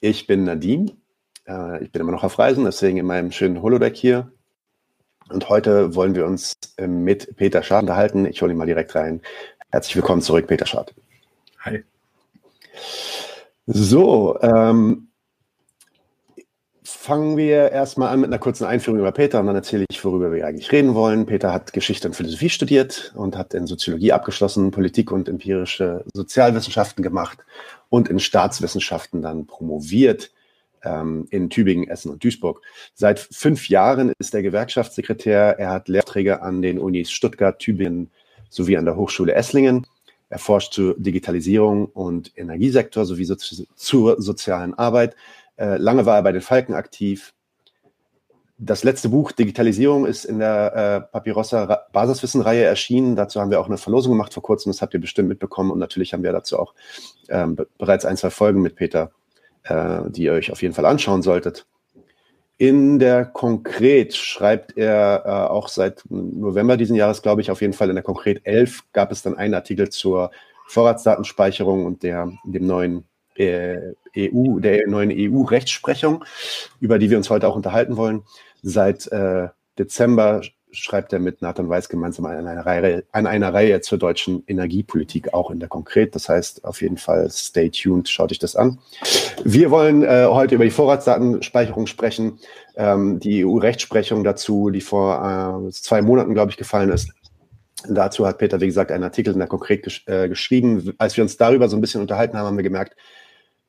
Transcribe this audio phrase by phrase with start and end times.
[0.00, 0.92] Ich bin Nadine.
[1.46, 4.32] Äh, ich bin immer noch auf Reisen, deswegen in meinem schönen Holodeck hier.
[5.28, 8.24] Und heute wollen wir uns äh, mit Peter Schad unterhalten.
[8.24, 9.20] Ich hole ihn mal direkt rein.
[9.70, 10.94] Herzlich willkommen zurück, Peter Schad.
[11.60, 11.84] Hi.
[13.66, 15.09] So, ähm,
[17.00, 20.32] fangen wir erstmal an mit einer kurzen Einführung über Peter und dann erzähle ich, worüber
[20.32, 21.24] wir eigentlich reden wollen.
[21.24, 27.02] Peter hat Geschichte und Philosophie studiert und hat in Soziologie abgeschlossen, Politik und empirische Sozialwissenschaften
[27.02, 27.38] gemacht
[27.88, 30.30] und in Staatswissenschaften dann promoviert
[30.84, 32.60] ähm, in Tübingen, Essen und Duisburg.
[32.92, 35.58] Seit fünf Jahren ist er Gewerkschaftssekretär.
[35.58, 38.10] Er hat Lehrträger an den Unis Stuttgart, Tübingen
[38.50, 39.86] sowie an der Hochschule Esslingen.
[40.28, 45.16] Er forscht zur Digitalisierung und Energiesektor sowie so zur sozialen Arbeit.
[45.60, 47.34] Äh, lange war er bei den Falken aktiv.
[48.56, 53.14] Das letzte Buch Digitalisierung ist in der äh, Papyrossa Basiswissenreihe erschienen.
[53.14, 54.72] Dazu haben wir auch eine Verlosung gemacht vor kurzem.
[54.72, 55.70] Das habt ihr bestimmt mitbekommen.
[55.70, 56.74] Und natürlich haben wir dazu auch
[57.28, 59.12] ähm, bereits ein, zwei Folgen mit Peter,
[59.64, 61.66] äh, die ihr euch auf jeden Fall anschauen solltet.
[62.56, 67.72] In der Konkret schreibt er äh, auch seit November diesen Jahres, glaube ich, auf jeden
[67.72, 70.30] Fall in der Konkret 11 gab es dann einen Artikel zur
[70.68, 73.04] Vorratsdatenspeicherung und der, dem neuen
[73.36, 76.24] äh, EU, der neuen EU-Rechtsprechung,
[76.80, 78.22] über die wir uns heute auch unterhalten wollen.
[78.62, 83.80] Seit äh, Dezember schreibt er mit Nathan Weiß gemeinsam an einer, Reihe, an einer Reihe
[83.80, 86.14] zur deutschen Energiepolitik, auch in der Konkret.
[86.14, 88.78] Das heißt, auf jeden Fall stay tuned, schaut euch das an.
[89.44, 92.38] Wir wollen äh, heute über die Vorratsdatenspeicherung sprechen,
[92.76, 97.10] ähm, die EU-Rechtsprechung dazu, die vor äh, zwei Monaten, glaube ich, gefallen ist.
[97.88, 100.92] Dazu hat Peter, wie gesagt, einen Artikel in der Konkret gesch äh, geschrieben.
[100.98, 102.94] Als wir uns darüber so ein bisschen unterhalten haben, haben wir gemerkt,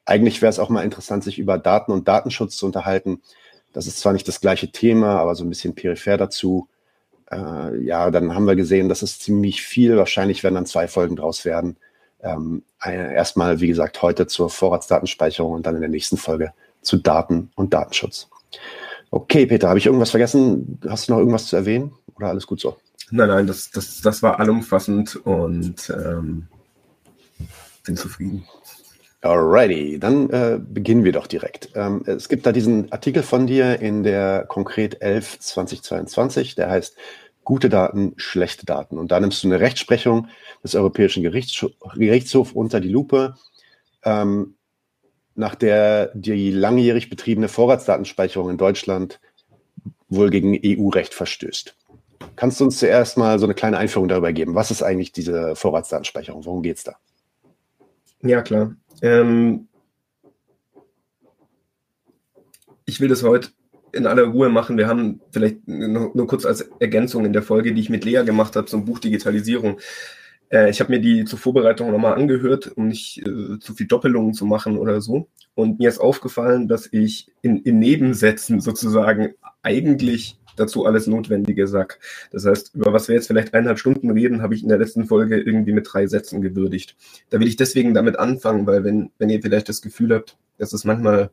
[0.05, 3.21] eigentlich wäre es auch mal interessant, sich über Daten und Datenschutz zu unterhalten.
[3.73, 6.67] Das ist zwar nicht das gleiche Thema, aber so ein bisschen peripher dazu.
[7.31, 9.97] Äh, ja, dann haben wir gesehen, das ist ziemlich viel.
[9.97, 11.77] Wahrscheinlich werden dann zwei Folgen draus werden.
[12.21, 17.51] Ähm, erstmal, wie gesagt, heute zur Vorratsdatenspeicherung und dann in der nächsten Folge zu Daten
[17.55, 18.29] und Datenschutz.
[19.09, 20.79] Okay, Peter, habe ich irgendwas vergessen?
[20.87, 22.77] Hast du noch irgendwas zu erwähnen oder alles gut so?
[23.09, 26.47] Nein, nein, das, das, das war allumfassend und ähm,
[27.83, 28.45] bin zufrieden.
[29.21, 31.69] Alrighty, dann äh, beginnen wir doch direkt.
[31.75, 36.97] Ähm, es gibt da diesen Artikel von dir in der Konkret 11 2022, der heißt
[37.43, 38.99] Gute Daten, schlechte Daten.
[38.99, 40.27] Und da nimmst du eine Rechtsprechung
[40.63, 41.65] des Europäischen Gerichts
[41.95, 43.35] Gerichtshofs unter die Lupe,
[44.03, 44.55] ähm,
[45.33, 49.19] nach der die langjährig betriebene Vorratsdatenspeicherung in Deutschland
[50.07, 51.75] wohl gegen EU-Recht verstößt.
[52.35, 54.53] Kannst du uns zuerst mal so eine kleine Einführung darüber geben?
[54.53, 56.45] Was ist eigentlich diese Vorratsdatenspeicherung?
[56.45, 56.95] Worum geht es da?
[58.21, 58.75] Ja, klar.
[59.01, 59.67] Ähm,
[62.85, 63.49] ich will das heute
[63.93, 64.77] in aller Ruhe machen.
[64.77, 68.23] Wir haben vielleicht nur, nur, kurz als Ergänzung in der Folge, die ich mit Lea
[68.23, 69.79] gemacht habe zum Buch Digitalisierung.
[70.49, 74.33] Äh, ich habe mir die zur Vorbereitung nochmal angehört, um nicht äh, zu viel Doppelungen
[74.33, 75.27] zu machen oder so.
[75.55, 81.99] Und mir ist aufgefallen, dass ich in, in Nebensätzen sozusagen eigentlich dazu alles Notwendige sag.
[82.31, 85.05] Das heißt, über was wir jetzt vielleicht eineinhalb Stunden reden, habe ich in der letzten
[85.05, 86.95] Folge irgendwie mit drei Sätzen gewürdigt.
[87.29, 90.73] Da will ich deswegen damit anfangen, weil wenn, wenn ihr vielleicht das Gefühl habt, dass
[90.73, 91.31] es manchmal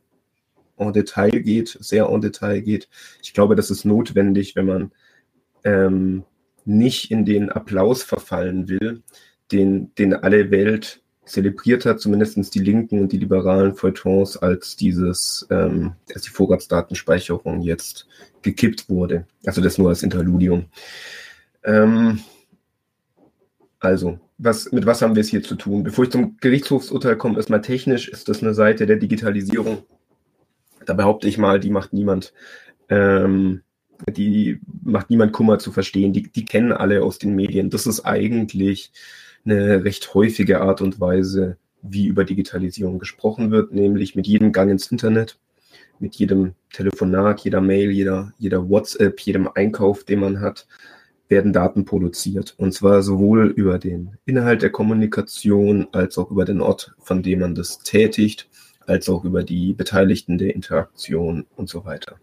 [0.76, 2.88] en Detail geht, sehr en Detail geht,
[3.22, 4.92] ich glaube, das ist notwendig, wenn man
[5.64, 6.24] ähm,
[6.64, 9.02] nicht in den Applaus verfallen will,
[9.50, 15.46] den, den alle Welt zelebriert hat, zumindest die Linken und die liberalen Feuilletons, als dieses,
[15.50, 18.06] ähm, als die Vorratsdatenspeicherung jetzt
[18.42, 19.26] gekippt wurde.
[19.44, 20.66] Also das nur als Interludium.
[21.64, 22.20] Ähm,
[23.80, 25.82] also, was, mit was haben wir es hier zu tun?
[25.82, 29.84] Bevor ich zum Gerichtshofsurteil komme, erstmal technisch ist das eine Seite der Digitalisierung.
[30.86, 32.32] Da behaupte ich mal, die macht niemand.
[32.88, 33.62] Ähm,
[34.06, 36.12] die macht niemand Kummer zu verstehen.
[36.12, 37.68] Die, die kennen alle aus den Medien.
[37.70, 38.92] Das ist eigentlich
[39.50, 44.70] eine recht häufige Art und Weise, wie über Digitalisierung gesprochen wird, nämlich mit jedem Gang
[44.70, 45.38] ins Internet,
[45.98, 50.66] mit jedem Telefonat, jeder Mail, jeder, jeder WhatsApp, jedem Einkauf, den man hat,
[51.28, 52.54] werden Daten produziert.
[52.56, 57.40] Und zwar sowohl über den Inhalt der Kommunikation als auch über den Ort, von dem
[57.40, 58.48] man das tätigt,
[58.86, 62.18] als auch über die Beteiligten der Interaktion und so weiter.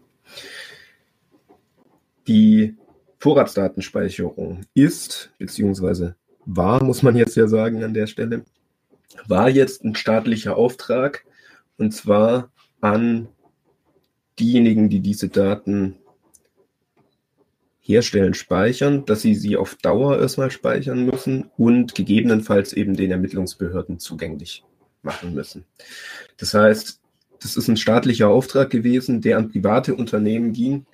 [2.26, 2.74] Die
[3.18, 8.44] Vorratsdatenspeicherung ist, beziehungsweise war, muss man jetzt ja sagen an der Stelle,
[9.26, 11.24] war jetzt ein staatlicher Auftrag
[11.76, 12.50] und zwar
[12.80, 13.28] an
[14.38, 15.96] diejenigen, die diese Daten
[17.80, 23.98] herstellen, speichern, dass sie sie auf Dauer erstmal speichern müssen und gegebenenfalls eben den Ermittlungsbehörden
[23.98, 24.64] zugänglich
[25.02, 25.64] machen müssen.
[26.36, 27.00] Das heißt,
[27.40, 30.86] das ist ein staatlicher Auftrag gewesen, der an private Unternehmen ging,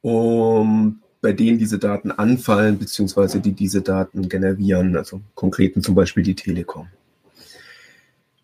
[0.00, 6.22] um bei denen diese Daten anfallen, beziehungsweise die diese Daten generieren, also konkreten zum Beispiel
[6.22, 6.86] die Telekom.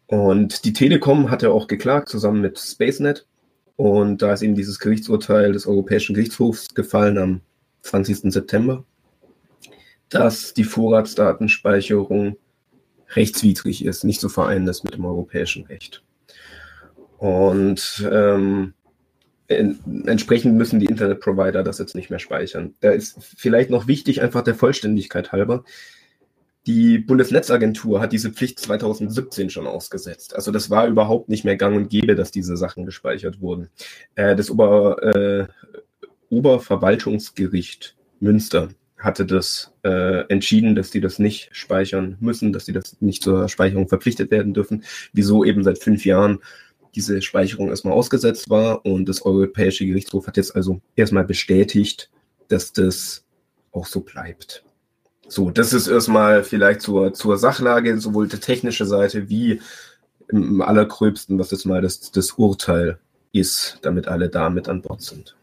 [0.08, 3.24] Und die Telekom hatte auch geklagt, zusammen mit SpaceNet.
[3.76, 7.40] Und da ist eben dieses Gerichtsurteil des Europäischen Gerichtshofs gefallen am
[7.82, 8.32] 20.
[8.32, 8.84] September,
[10.08, 12.36] dass die Vorratsdatenspeicherung
[13.14, 16.02] rechtswidrig ist, nicht zu vereinen ist mit dem europäischen Recht.
[17.18, 18.74] Und ähm,
[19.48, 22.74] entsprechend müssen die Internetprovider das jetzt nicht mehr speichern.
[22.80, 25.64] Da ist vielleicht noch wichtig, einfach der Vollständigkeit halber.
[26.66, 30.36] Die Bundesnetzagentur hat diese Pflicht 2017 schon ausgesetzt.
[30.36, 33.68] Also das war überhaupt nicht mehr gang und gäbe, dass diese Sachen gespeichert wurden.
[34.14, 35.46] Äh, das Ober, äh,
[36.30, 42.96] Oberverwaltungsgericht Münster hatte das äh, entschieden, dass die das nicht speichern müssen, dass sie das
[43.00, 44.84] nicht zur Speicherung verpflichtet werden dürfen.
[45.12, 46.38] Wieso eben seit fünf Jahren
[46.94, 48.84] diese Speicherung erstmal ausgesetzt war.
[48.84, 52.10] Und das Europäische Gerichtshof hat jetzt also erstmal bestätigt,
[52.48, 53.24] dass das
[53.72, 54.64] auch so bleibt.
[55.28, 59.60] So, das ist erstmal vielleicht zur, zur Sachlage, sowohl die technische Seite wie
[60.28, 62.98] im allergröbsten, was jetzt mal das, das Urteil
[63.32, 65.36] ist, damit alle da mit an Bord sind.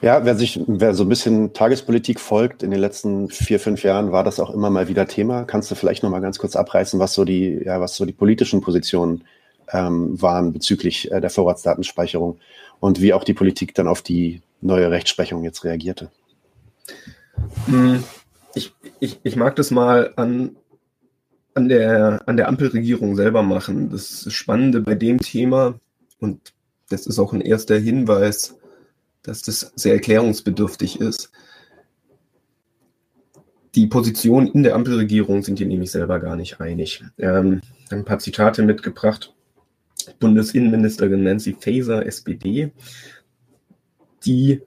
[0.00, 4.12] Ja, wer sich, wer so ein bisschen Tagespolitik folgt, in den letzten vier, fünf Jahren
[4.12, 5.44] war das auch immer mal wieder Thema.
[5.44, 8.12] Kannst du vielleicht noch mal ganz kurz abreißen, was so die, ja, was so die
[8.12, 9.24] politischen Positionen
[9.72, 12.38] ähm, waren bezüglich äh, der Vorratsdatenspeicherung
[12.80, 16.10] und wie auch die Politik dann auf die neue Rechtsprechung jetzt reagierte.
[17.66, 18.02] Hm,
[18.54, 20.56] ich, ich, ich mag das mal an,
[21.54, 23.90] an, der, an der Ampelregierung selber machen.
[23.90, 25.78] Das Spannende bei dem Thema,
[26.20, 26.52] und
[26.88, 28.56] das ist auch ein erster Hinweis,
[29.22, 31.30] dass das sehr erklärungsbedürftig ist.
[33.74, 37.04] Die Positionen in der Ampelregierung sind die nämlich selber gar nicht einig.
[37.18, 37.60] Ähm,
[37.90, 39.34] ein paar Zitate mitgebracht.
[40.18, 42.72] Bundesinnenministerin Nancy Faeser, SPD,
[44.24, 44.62] die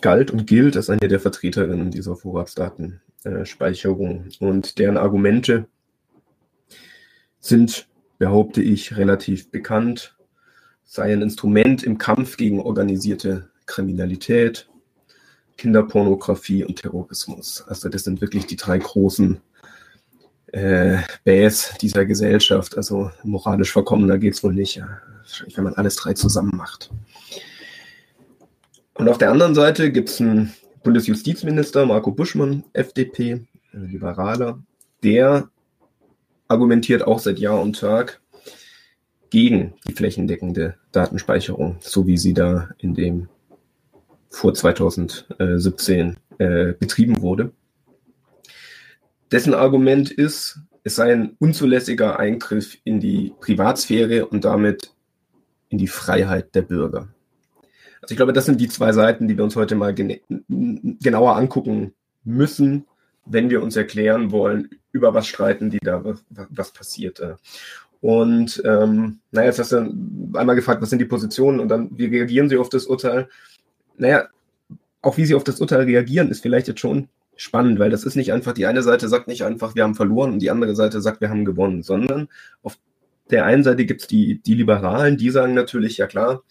[0.00, 4.28] galt und gilt als eine der Vertreterinnen dieser Vorratsdatenspeicherung.
[4.40, 5.66] Und deren Argumente
[7.40, 7.88] sind,
[8.18, 10.16] behaupte ich, relativ bekannt,
[10.84, 14.68] sei ein Instrument im Kampf gegen organisierte Kriminalität,
[15.56, 17.64] Kinderpornografie und Terrorismus.
[17.66, 19.40] Also das sind wirklich die drei großen
[20.54, 22.76] äh, Bäs dieser Gesellschaft.
[22.76, 24.80] Also moralisch verkommener geht es wohl nicht.
[25.18, 26.90] Wahrscheinlich, wenn man alles drei zusammen macht.
[28.94, 30.54] Und auf der anderen Seite gibt es einen
[30.84, 34.62] Bundesjustizminister, Marco Buschmann, FDP, Liberaler,
[35.02, 35.48] der
[36.46, 38.20] argumentiert auch seit Jahr und Tag
[39.30, 43.28] gegen die flächendeckende Datenspeicherung, so wie sie da in dem
[44.30, 47.50] vor 2017 äh, betrieben wurde.
[49.32, 54.92] Dessen Argument ist, es sei ein unzulässiger Eingriff in die Privatsphäre und damit
[55.68, 57.08] in die Freiheit der Bürger.
[58.02, 60.20] Also ich glaube, das sind die zwei Seiten, die wir uns heute mal gen
[61.00, 62.86] genauer angucken müssen,
[63.24, 67.38] wenn wir uns erklären wollen, über was streiten die da, was, was passierte.
[68.02, 69.78] Und ähm, naja, jetzt hast du
[70.34, 73.30] einmal gefragt, was sind die Positionen und dann, wie reagieren sie auf das Urteil?
[73.96, 74.28] Naja,
[75.00, 78.16] auch wie sie auf das Urteil reagieren, ist vielleicht jetzt schon spannend, weil das ist
[78.16, 81.00] nicht einfach, die eine Seite sagt nicht einfach, wir haben verloren und die andere Seite
[81.00, 82.28] sagt, wir haben gewonnen, sondern
[82.62, 82.78] auf
[83.30, 86.42] der einen Seite gibt es die, die Liberalen, die sagen natürlich, ja klar,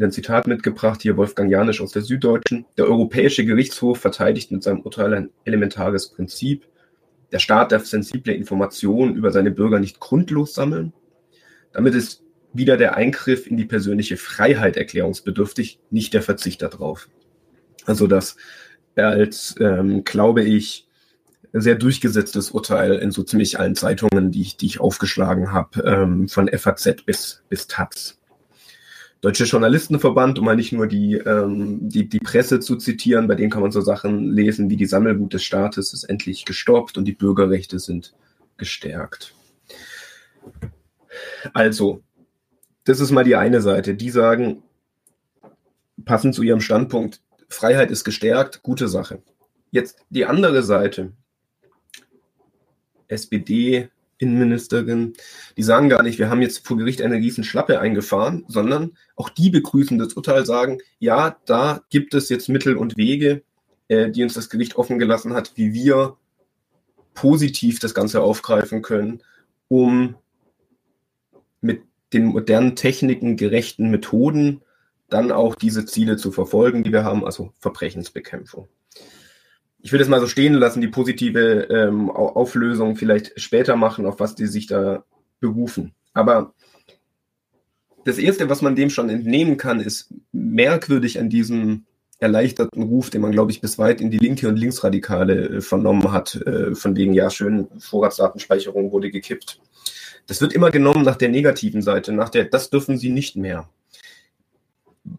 [0.00, 2.66] ein Zitat mitgebracht, hier Wolfgang Janisch aus der Süddeutschen.
[2.76, 6.68] Der Europäische Gerichtshof verteidigt mit seinem Urteil ein elementares Prinzip.
[7.32, 10.92] Der Staat darf sensible Informationen über seine Bürger nicht grundlos sammeln.
[11.72, 17.08] Damit ist wieder der Eingriff in die persönliche Freiheit erklärungsbedürftig, nicht der Verzicht darauf.
[17.84, 18.36] Also das
[19.00, 20.88] als, ähm, glaube ich,
[21.52, 26.28] sehr durchgesetztes Urteil in so ziemlich allen Zeitungen, die ich, die ich aufgeschlagen habe, ähm,
[26.28, 28.18] von FAZ bis, bis Taz.
[29.20, 33.50] Deutsche Journalistenverband, um mal nicht nur die, ähm, die, die Presse zu zitieren, bei denen
[33.50, 37.14] kann man so Sachen lesen wie die Sammelwut des Staates ist endlich gestoppt und die
[37.14, 38.14] Bürgerrechte sind
[38.58, 39.34] gestärkt.
[41.52, 42.02] Also,
[42.84, 43.94] das ist mal die eine Seite.
[43.94, 44.62] Die sagen,
[46.04, 49.22] passend zu ihrem Standpunkt, Freiheit ist gestärkt, gute Sache.
[49.70, 51.12] Jetzt die andere Seite,
[53.08, 53.88] SPD,
[54.18, 55.14] Innenministerin,
[55.56, 59.28] die sagen gar nicht, wir haben jetzt vor Gericht eine riesen Schlappe eingefahren, sondern auch
[59.28, 63.42] die begrüßen das Urteil, sagen, ja, da gibt es jetzt Mittel und Wege,
[63.86, 66.16] äh, die uns das Gericht offen gelassen hat, wie wir
[67.14, 69.22] positiv das Ganze aufgreifen können,
[69.68, 70.16] um
[71.60, 74.62] mit den modernen Techniken gerechten Methoden
[75.08, 78.68] dann auch diese Ziele zu verfolgen, die wir haben, also Verbrechensbekämpfung.
[79.80, 84.20] Ich will das mal so stehen lassen, die positive ähm, Auflösung vielleicht später machen, auf
[84.20, 85.04] was die sich da
[85.40, 85.94] berufen.
[86.14, 86.52] Aber
[88.04, 91.84] das Erste, was man dem schon entnehmen kann, ist merkwürdig an diesem
[92.18, 96.10] erleichterten Ruf, den man, glaube ich, bis weit in die Linke und Linksradikale äh, vernommen
[96.10, 99.60] hat, äh, von wegen, ja, schön, Vorratsdatenspeicherung wurde gekippt.
[100.26, 103.68] Das wird immer genommen nach der negativen Seite, nach der, das dürfen sie nicht mehr.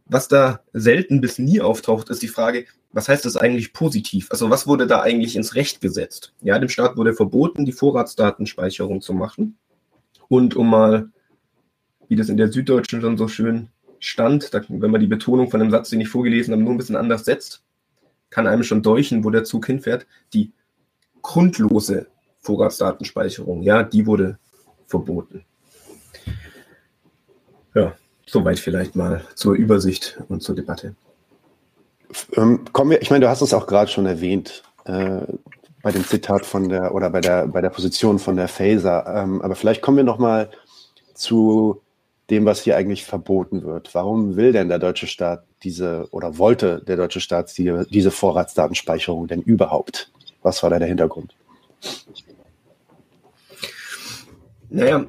[0.06, 4.28] Was da selten bis nie auftaucht, ist die Frage, was heißt das eigentlich positiv?
[4.32, 6.34] Also was wurde da eigentlich ins Recht gesetzt?
[6.42, 9.58] Ja, dem Staat wurde verboten, die Vorratsdatenspeicherung zu machen.
[10.28, 11.10] Und um mal,
[12.08, 13.70] wie das in der Süddeutschen schon so schön
[14.00, 16.78] stand, da, wenn man die Betonung von einem Satz, den ich vorgelesen habe, nur ein
[16.78, 17.64] bisschen anders setzt,
[18.30, 20.08] kann einem schon deuchen, wo der Zug hinfährt.
[20.34, 20.52] Die
[21.22, 22.08] grundlose
[22.40, 24.40] Vorratsdatenspeicherung, ja, die wurde
[24.88, 25.46] verboten.
[27.76, 27.96] Ja,
[28.32, 30.96] soweit vielleicht mal zur Übersicht und zur Debatte.
[32.36, 35.22] Ähm, kommen wir, ich meine, du hast es auch gerade schon erwähnt, äh,
[35.82, 39.06] bei dem Zitat von der oder bei der bei der Position von der Faser.
[39.08, 40.50] Ähm, aber vielleicht kommen wir noch mal
[41.14, 41.82] zu
[42.30, 43.94] dem, was hier eigentlich verboten wird.
[43.96, 49.28] Warum will denn der deutsche Staat diese oder wollte der deutsche Staat die, diese Vorratsdatenspeicherung
[49.28, 50.12] denn überhaupt?
[50.42, 51.36] Was war da der Hintergrund?
[54.70, 55.06] Naja,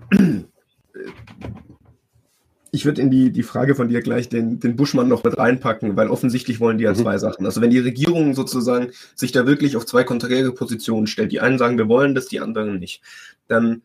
[2.73, 5.97] ich würde in die, die Frage von dir gleich den, den Buschmann noch mit reinpacken,
[5.97, 6.97] weil offensichtlich wollen die ja mhm.
[6.97, 7.47] zwei Sachen.
[7.47, 11.59] Also wenn die Regierung sozusagen sich da wirklich auf zwei konträre Positionen stellt, die einen
[11.59, 13.03] sagen, wir wollen das, die anderen nicht,
[13.49, 13.83] dann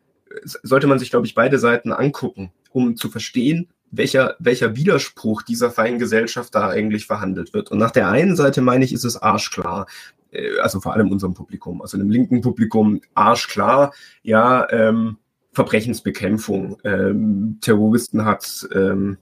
[0.63, 5.71] sollte man sich, glaube ich, beide Seiten angucken um zu verstehen, welcher, welcher Widerspruch dieser
[5.71, 7.71] feinen Gesellschaft da eigentlich verhandelt wird.
[7.71, 9.87] Und nach der einen Seite meine ich, ist es arschklar,
[10.31, 15.17] äh, also vor allem unserem Publikum, also dem linken Publikum arschklar, ja, ähm,
[15.55, 19.17] Verbrechensbekämpfung, ähm, Terroristen hat, ähm,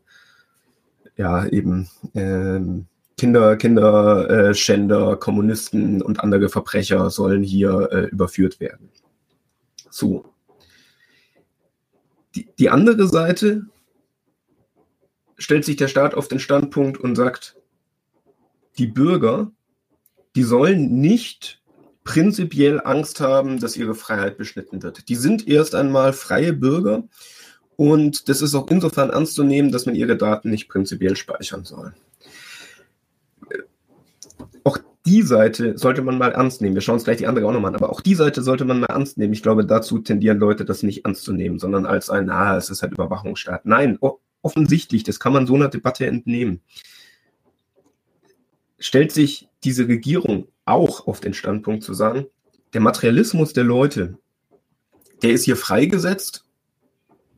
[1.15, 2.87] ja, eben ähm,
[3.17, 8.89] Kinder, Kinderschänder, äh, Kommunisten und andere Verbrecher sollen hier äh, überführt werden.
[9.91, 10.25] So,
[12.33, 13.67] die, die andere Seite
[15.37, 17.55] stellt sich der Staat auf den Standpunkt und sagt,
[18.79, 19.51] die Bürger,
[20.35, 21.61] die sollen nicht
[22.03, 25.10] prinzipiell Angst haben, dass ihre Freiheit beschnitten wird.
[25.10, 27.03] Die sind erst einmal freie Bürger
[27.75, 31.63] und das ist auch insofern ernst zu nehmen, dass man ihre Daten nicht prinzipiell speichern
[31.63, 31.93] soll
[35.05, 36.75] die Seite sollte man mal ernst nehmen.
[36.75, 38.79] Wir schauen uns gleich die andere auch nochmal an, aber auch die Seite sollte man
[38.79, 39.33] mal ernst nehmen.
[39.33, 42.69] Ich glaube, dazu tendieren Leute, das nicht ernst zu nehmen, sondern als ein, ah, es
[42.69, 43.65] ist halt Überwachungsstaat.
[43.65, 44.00] Nein,
[44.41, 46.62] offensichtlich, das kann man so einer Debatte entnehmen.
[48.79, 52.25] Stellt sich diese Regierung auch auf den Standpunkt zu sagen,
[52.74, 54.17] der Materialismus der Leute,
[55.22, 56.46] der ist hier freigesetzt.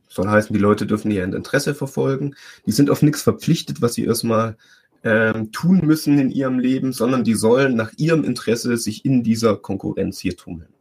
[0.08, 2.36] Soll heißen, die Leute dürfen ihr Interesse verfolgen.
[2.66, 4.56] Die sind auf nichts verpflichtet, was sie erstmal
[5.04, 9.58] ähm, tun müssen in ihrem Leben, sondern die sollen nach ihrem Interesse sich in dieser
[9.58, 10.74] Konkurrenz hier tummeln.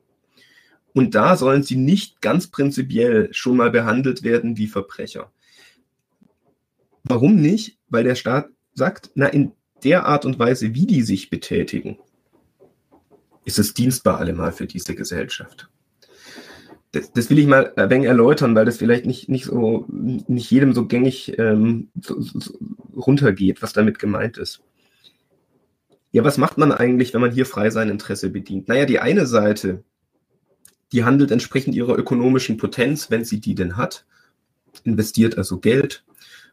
[0.94, 5.32] Und da sollen sie nicht ganz prinzipiell schon mal behandelt werden wie Verbrecher.
[7.02, 7.78] Warum nicht?
[7.88, 11.98] Weil der Staat sagt, na, in der Art und Weise, wie die sich betätigen,
[13.44, 15.68] ist es dienstbar allemal für diese Gesellschaft
[16.94, 20.50] das, das, will ich mal ein wenig erläutern, weil das vielleicht nicht, nicht so, nicht
[20.50, 22.54] jedem so gängig ähm, so, so
[22.94, 24.62] runtergeht, was damit gemeint ist.
[26.12, 28.68] Ja, was macht man eigentlich, wenn man hier frei sein Interesse bedient?
[28.68, 29.82] Naja, die eine Seite,
[30.92, 34.06] die handelt entsprechend ihrer ökonomischen Potenz, wenn sie die denn hat,
[34.84, 36.04] investiert also Geld,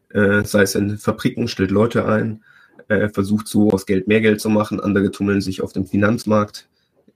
[0.10, 2.43] äh, sei es in Fabriken, stellt Leute ein,
[2.88, 6.67] äh, versucht so aus Geld mehr Geld zu machen, andere tummeln sich auf dem Finanzmarkt,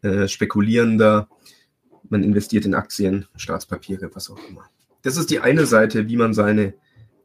[0.05, 1.27] äh, spekulieren da,
[2.09, 4.69] man investiert in Aktien, Staatspapiere, was auch immer.
[5.01, 6.75] Das ist die eine Seite, wie man seine,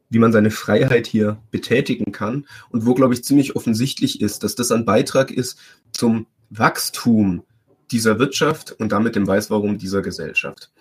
[0.09, 4.55] wie man seine Freiheit hier betätigen kann und wo, glaube ich, ziemlich offensichtlich ist, dass
[4.55, 5.59] das ein Beitrag ist
[5.91, 7.43] zum Wachstum
[7.91, 10.71] dieser Wirtschaft und damit dem Weißwarum dieser Gesellschaft.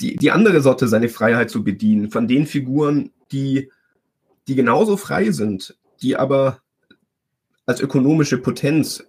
[0.00, 3.70] Die, die andere Sorte, seine Freiheit zu bedienen, von den Figuren, die,
[4.48, 6.60] die genauso frei sind, die aber
[7.64, 9.02] als ökonomische Potenz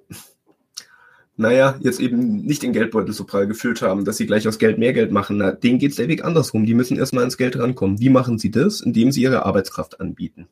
[1.39, 4.79] naja, jetzt eben nicht den Geldbeutel so prall gefüllt haben, dass sie gleich aus Geld
[4.79, 5.37] mehr Geld machen.
[5.37, 6.65] Na, denen geht es der Weg andersrum.
[6.65, 7.99] Die müssen erstmal ins Geld rankommen.
[7.99, 8.81] Wie machen sie das?
[8.81, 10.47] Indem sie ihre Arbeitskraft anbieten.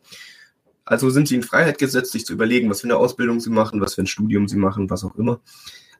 [0.85, 3.81] Also sind sie in Freiheit gesetzt, sich zu überlegen, was für eine Ausbildung sie machen,
[3.81, 5.41] was für ein Studium sie machen, was auch immer.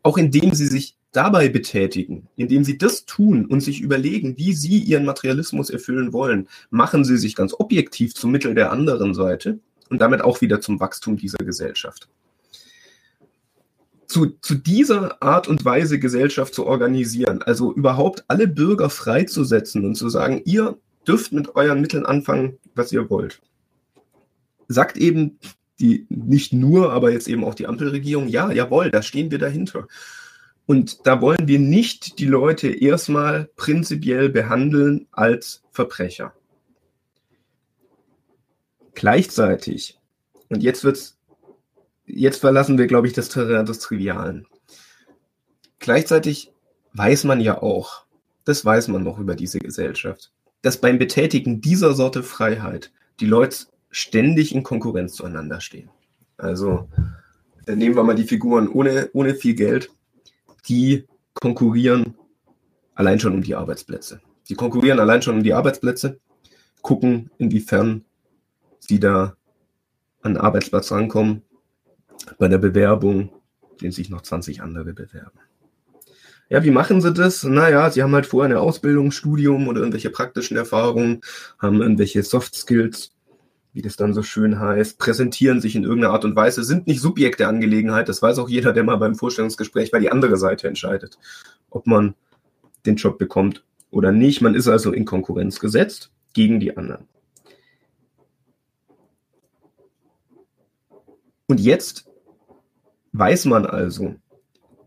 [0.03, 4.77] Auch indem sie sich dabei betätigen, indem sie das tun und sich überlegen, wie sie
[4.77, 9.57] ihren Materialismus erfüllen wollen, machen sie sich ganz objektiv zum Mittel der anderen Seite
[9.89, 12.07] und damit auch wieder zum Wachstum dieser Gesellschaft
[14.07, 19.95] zu, zu dieser Art und Weise Gesellschaft zu organisieren, also überhaupt alle Bürger freizusetzen und
[19.95, 23.41] zu sagen, ihr dürft mit euren Mitteln anfangen, was ihr wollt.
[24.67, 25.39] Sagt eben
[25.79, 29.87] die nicht nur, aber jetzt eben auch die Ampelregierung, ja, jawohl, da stehen wir dahinter.
[30.65, 36.33] Und da wollen wir nicht die Leute erstmal prinzipiell behandeln als Verbrecher.
[38.93, 39.99] Gleichzeitig,
[40.49, 41.14] und jetzt wird es
[42.05, 44.47] jetzt verlassen wir, glaube ich, das Terrain des Trivialen.
[45.79, 46.51] Gleichzeitig
[46.93, 48.05] weiß man ja auch,
[48.45, 50.31] das weiß man noch über diese Gesellschaft,
[50.61, 55.89] dass beim Betätigen dieser Sorte Freiheit die Leute ständig in Konkurrenz zueinander stehen.
[56.37, 56.89] Also
[57.65, 59.89] äh, nehmen wir mal die Figuren ohne, ohne viel Geld,
[60.67, 62.15] die konkurrieren
[62.93, 64.21] allein schon um die Arbeitsplätze.
[64.49, 66.19] Die konkurrieren allein schon um die Arbeitsplätze,
[66.81, 68.05] gucken, inwiefern
[68.79, 69.35] sie da
[70.21, 71.41] an den Arbeitsplatz rankommen.
[72.37, 73.29] Bei der Bewerbung,
[73.81, 75.39] den sich noch 20 andere bewerben.
[76.49, 77.43] Ja, wie machen sie das?
[77.43, 81.21] Naja, sie haben halt vorher eine Ausbildung, Studium oder irgendwelche praktischen Erfahrungen,
[81.57, 83.11] haben irgendwelche Soft Skills,
[83.73, 87.01] wie das dann so schön heißt, präsentieren sich in irgendeiner Art und Weise, sind nicht
[87.01, 88.07] Subjekt der Angelegenheit.
[88.07, 91.17] Das weiß auch jeder, der mal beim Vorstellungsgespräch, weil die andere Seite entscheidet,
[91.71, 92.13] ob man
[92.85, 94.41] den Job bekommt oder nicht.
[94.41, 97.07] Man ist also in Konkurrenz gesetzt gegen die anderen.
[101.47, 102.05] Und jetzt
[103.13, 104.15] weiß man also,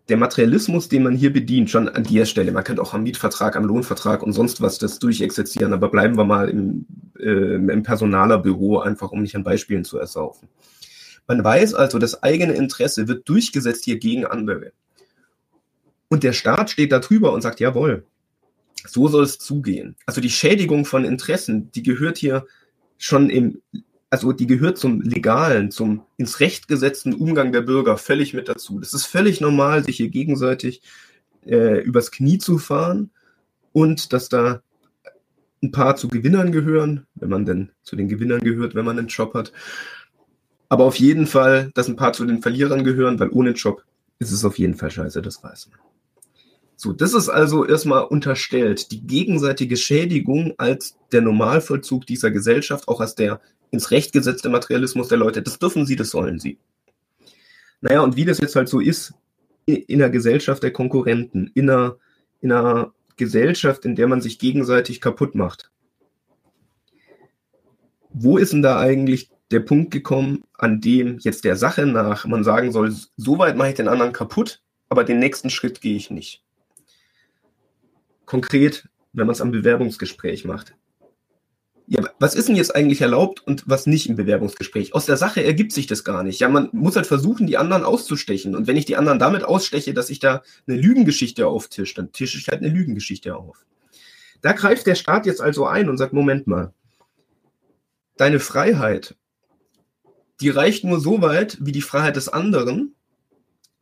[0.08, 3.56] der Materialismus, den man hier bedient, schon an der Stelle, man könnte auch am Mietvertrag,
[3.56, 6.86] am Lohnvertrag und sonst was das durchexerzieren, aber bleiben wir mal im,
[7.18, 10.48] äh, im Personalerbüro, einfach um nicht an Beispielen zu ersaufen.
[11.26, 14.72] Man weiß also, das eigene Interesse wird durchgesetzt hier gegen andere.
[16.08, 18.06] Und der Staat steht da drüber und sagt, jawohl,
[18.86, 19.94] so soll es zugehen.
[20.06, 22.46] Also die Schädigung von Interessen, die gehört hier
[22.96, 23.60] schon im
[24.10, 28.78] also die gehört zum legalen, zum ins Recht gesetzten Umgang der Bürger völlig mit dazu.
[28.78, 30.82] Das ist völlig normal, sich hier gegenseitig
[31.46, 33.10] äh, übers Knie zu fahren
[33.72, 34.62] und dass da
[35.62, 39.08] ein paar zu Gewinnern gehören, wenn man denn zu den Gewinnern gehört, wenn man einen
[39.08, 39.52] Job hat.
[40.68, 43.84] Aber auf jeden Fall, dass ein paar zu den Verlierern gehören, weil ohne Job
[44.18, 45.80] ist es auf jeden Fall scheiße, das weiß man.
[46.76, 48.92] So, das ist also erstmal unterstellt.
[48.92, 55.08] Die gegenseitige Schädigung als der Normalvollzug dieser Gesellschaft, auch als der ins Recht gesetzte Materialismus
[55.08, 55.42] der Leute.
[55.42, 56.58] Das dürfen sie, das sollen sie.
[57.80, 59.14] Naja, und wie das jetzt halt so ist,
[59.66, 61.96] in einer Gesellschaft der Konkurrenten, in einer,
[62.40, 65.70] in einer Gesellschaft, in der man sich gegenseitig kaputt macht.
[68.10, 72.44] Wo ist denn da eigentlich der Punkt gekommen, an dem jetzt der Sache nach man
[72.44, 76.10] sagen soll, so weit mache ich den anderen kaputt, aber den nächsten Schritt gehe ich
[76.10, 76.42] nicht.
[78.24, 80.74] Konkret, wenn man es am Bewerbungsgespräch macht
[81.90, 84.94] ja, was ist denn jetzt eigentlich erlaubt und was nicht im Bewerbungsgespräch?
[84.94, 86.38] Aus der Sache ergibt sich das gar nicht.
[86.38, 88.54] Ja, man muss halt versuchen, die anderen auszustechen.
[88.54, 92.36] Und wenn ich die anderen damit aussteche, dass ich da eine Lügengeschichte auftische, dann tische
[92.36, 93.64] ich halt eine Lügengeschichte auf.
[94.42, 96.74] Da greift der Staat jetzt also ein und sagt, Moment mal,
[98.18, 99.16] deine Freiheit,
[100.42, 102.96] die reicht nur so weit wie die Freiheit des anderen,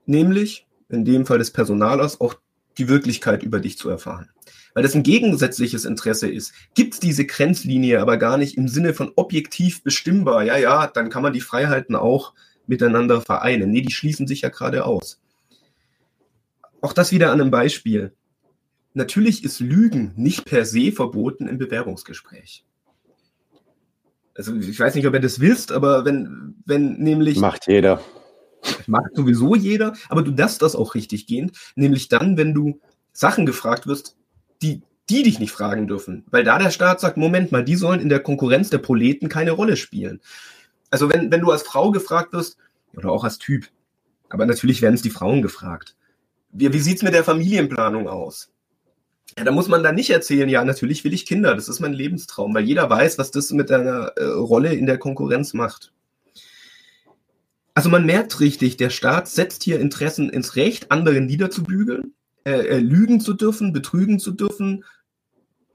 [0.07, 2.37] nämlich in dem Fall des Personalers auch
[2.79, 4.31] die Wirklichkeit über dich zu erfahren
[4.77, 6.53] weil das ein gegensätzliches Interesse ist.
[6.75, 11.09] Gibt es diese Grenzlinie aber gar nicht im Sinne von objektiv bestimmbar, ja, ja, dann
[11.09, 12.35] kann man die Freiheiten auch
[12.67, 13.71] miteinander vereinen.
[13.71, 15.19] Nee, die schließen sich ja gerade aus.
[16.83, 18.13] Auch das wieder an einem Beispiel.
[18.93, 22.67] Natürlich ist Lügen nicht per se verboten im Bewerbungsgespräch.
[24.35, 27.39] Also ich weiß nicht, ob ihr das willst, aber wenn, wenn nämlich.
[27.39, 28.03] Macht jeder.
[28.87, 32.79] Macht sowieso jeder, aber du darfst das auch richtig gehen, nämlich dann, wenn du
[33.15, 34.17] Sachen gefragt wirst,
[34.63, 36.25] die, die dich nicht fragen dürfen.
[36.31, 39.53] Weil da der Staat sagt, Moment mal, die sollen in der Konkurrenz der Proleten keine
[39.53, 40.21] Rolle spielen.
[40.91, 42.59] Also wenn, wenn du als Frau gefragt wirst,
[42.97, 43.69] oder auch als Typ,
[44.29, 45.95] aber natürlich werden es die Frauen gefragt.
[46.51, 48.51] Wie, wie sieht's mit der Familienplanung aus?
[49.37, 51.93] Ja, da muss man dann nicht erzählen, ja, natürlich will ich Kinder, das ist mein
[51.93, 55.93] Lebenstraum, weil jeder weiß, was das mit einer äh, Rolle in der Konkurrenz macht.
[57.75, 62.15] Also man merkt richtig, der Staat setzt hier Interessen ins Recht, andere niederzubügeln
[62.47, 64.85] äh, äh, lügen zu dürfen, betrügen zu dürfen.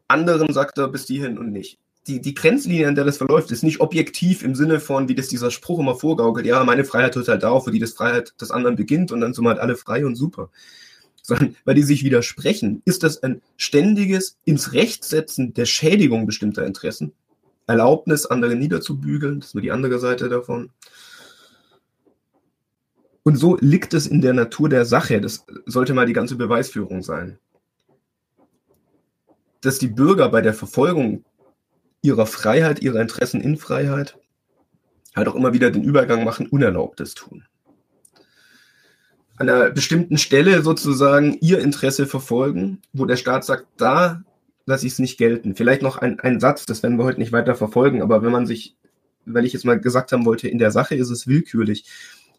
[0.08, 1.80] Anderen sagt er bis hierhin und nicht.
[2.08, 5.28] Die, die Grenzlinie, an der das verläuft, ist nicht objektiv im Sinne von, wie das
[5.28, 8.52] dieser Spruch immer vorgaukelt, ja, meine Freiheit hört halt darauf, wo die das Freiheit des
[8.52, 10.50] anderen beginnt und dann sind wir halt alle frei und super.
[11.22, 16.66] Sondern weil die sich widersprechen, ist das ein ständiges ins Recht setzen der Schädigung bestimmter
[16.66, 17.12] Interessen.
[17.68, 20.70] Erlaubnis, andere niederzubügeln, das ist nur die andere Seite davon.
[23.24, 27.04] Und so liegt es in der Natur der Sache, das sollte mal die ganze Beweisführung
[27.04, 27.38] sein,
[29.62, 31.24] dass die Bürger bei der Verfolgung
[32.02, 34.18] ihrer Freiheit, ihrer Interessen in Freiheit
[35.16, 37.46] halt auch immer wieder den Übergang machen, Unerlaubtes tun.
[39.38, 44.24] An einer bestimmten Stelle sozusagen ihr Interesse verfolgen, wo der Staat sagt, da
[44.66, 45.56] lasse ich es nicht gelten.
[45.56, 48.46] Vielleicht noch ein, ein Satz, das werden wir heute nicht weiter verfolgen, aber wenn man
[48.46, 48.76] sich,
[49.26, 51.86] weil ich jetzt mal gesagt haben wollte, in der Sache ist es willkürlich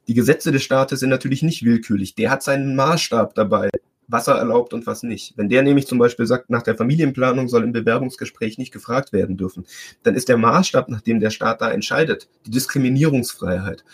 [0.08, 2.14] die Gesetze des Staates sind natürlich nicht willkürlich.
[2.14, 3.70] Der hat seinen Maßstab dabei,
[4.08, 5.34] was er erlaubt und was nicht.
[5.36, 9.36] Wenn der nämlich zum Beispiel sagt, nach der Familienplanung soll im Bewerbungsgespräch nicht gefragt werden
[9.36, 9.64] dürfen,
[10.02, 13.84] dann ist der Maßstab, nach dem der Staat da entscheidet, die Diskriminierungsfreiheit.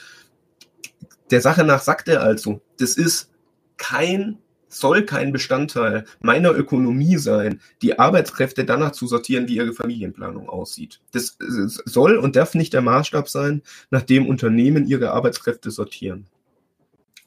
[1.31, 3.31] der Sache nach sagt er also, das ist
[3.77, 10.49] kein soll kein Bestandteil meiner Ökonomie sein, die Arbeitskräfte danach zu sortieren, wie ihre Familienplanung
[10.49, 11.01] aussieht.
[11.13, 16.27] Das soll und darf nicht der Maßstab sein, nach dem Unternehmen ihre Arbeitskräfte sortieren.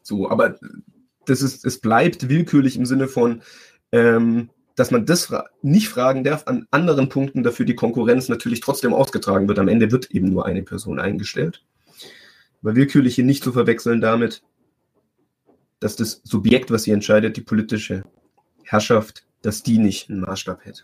[0.03, 0.59] So, aber
[1.25, 3.41] das ist, es bleibt willkürlich im Sinne von,
[3.91, 8.93] ähm, dass man das nicht fragen darf, an anderen Punkten dafür die Konkurrenz natürlich trotzdem
[8.93, 9.59] ausgetragen wird.
[9.59, 11.63] Am Ende wird eben nur eine Person eingestellt.
[12.61, 14.43] Aber willkürlich hier nicht zu verwechseln damit,
[15.81, 18.03] dass das Subjekt, was sie entscheidet, die politische
[18.63, 20.83] Herrschaft, dass die nicht einen Maßstab hätte.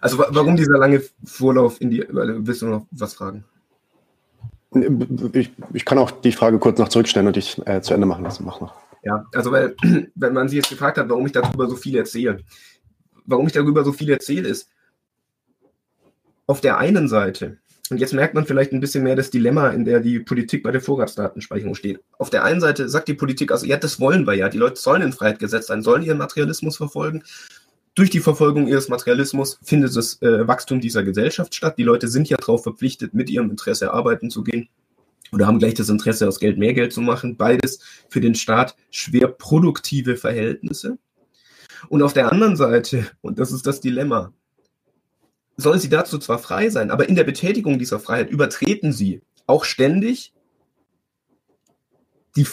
[0.00, 3.44] Also warum dieser lange Vorlauf in die, willst du noch was fragen?
[5.34, 8.24] Ich, ich kann auch die Frage kurz noch zurückstellen und dich äh, zu Ende machen
[8.24, 8.44] lassen.
[8.44, 8.74] Mach noch.
[9.04, 9.76] Ja, also weil,
[10.14, 12.40] wenn man sich jetzt gefragt hat, warum ich darüber so viel erzähle,
[13.26, 14.70] warum ich darüber so viel erzähle, ist,
[16.46, 17.58] auf der einen Seite
[17.90, 20.70] und jetzt merkt man vielleicht ein bisschen mehr das Dilemma, in der die Politik bei
[20.70, 22.00] der Vorratsdatenspeicherung steht.
[22.16, 24.48] Auf der einen Seite sagt die Politik, also ja, das wollen wir ja.
[24.48, 27.22] Die Leute sollen in Freiheit gesetzt sein, sollen ihren Materialismus verfolgen.
[27.94, 31.76] Durch die Verfolgung ihres Materialismus findet das äh, Wachstum dieser Gesellschaft statt.
[31.76, 34.68] Die Leute sind ja darauf verpflichtet, mit ihrem Interesse arbeiten zu gehen
[35.32, 37.36] oder haben gleich das Interesse, aus Geld mehr Geld zu machen.
[37.36, 40.98] Beides für den Staat schwer produktive Verhältnisse.
[41.88, 44.32] Und auf der anderen Seite, und das ist das Dilemma,
[45.62, 49.64] soll sie dazu zwar frei sein, aber in der Betätigung dieser Freiheit übertreten sie auch
[49.64, 50.32] ständig
[52.36, 52.46] die,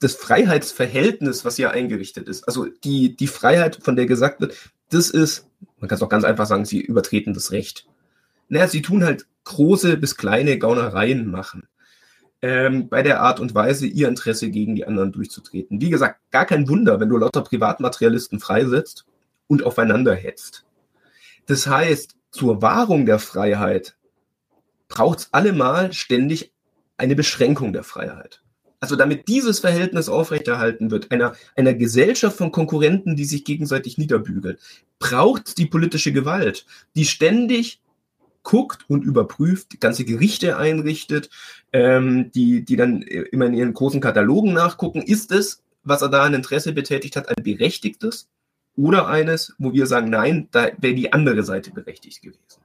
[0.00, 2.44] das Freiheitsverhältnis, was hier eingerichtet ist.
[2.46, 4.56] Also die, die Freiheit, von der gesagt wird,
[4.90, 5.46] das ist,
[5.78, 7.86] man kann es auch ganz einfach sagen, sie übertreten das Recht.
[8.48, 11.68] Naja, sie tun halt große bis kleine Gaunereien machen.
[12.42, 15.80] Ähm, bei der Art und Weise, ihr Interesse gegen die anderen durchzutreten.
[15.80, 19.04] Wie gesagt, gar kein Wunder, wenn du lauter Privatmaterialisten freisetzt
[19.46, 20.64] und aufeinander hetzt.
[21.46, 23.96] Das heißt, zur Wahrung der Freiheit
[24.88, 26.52] braucht es allemal ständig
[26.96, 28.42] eine Beschränkung der Freiheit.
[28.80, 34.56] Also damit dieses Verhältnis aufrechterhalten wird, einer, einer Gesellschaft von Konkurrenten, die sich gegenseitig niederbügeln,
[34.98, 36.64] braucht die politische Gewalt,
[36.96, 37.82] die ständig
[38.42, 41.28] guckt und überprüft, ganze Gerichte einrichtet,
[41.74, 46.24] ähm, die, die dann immer in ihren großen Katalogen nachgucken, ist es, was er da
[46.24, 48.28] an Interesse betätigt hat, ein berechtigtes
[48.76, 52.60] oder eines, wo wir sagen, nein, da wäre die andere Seite berechtigt gewesen.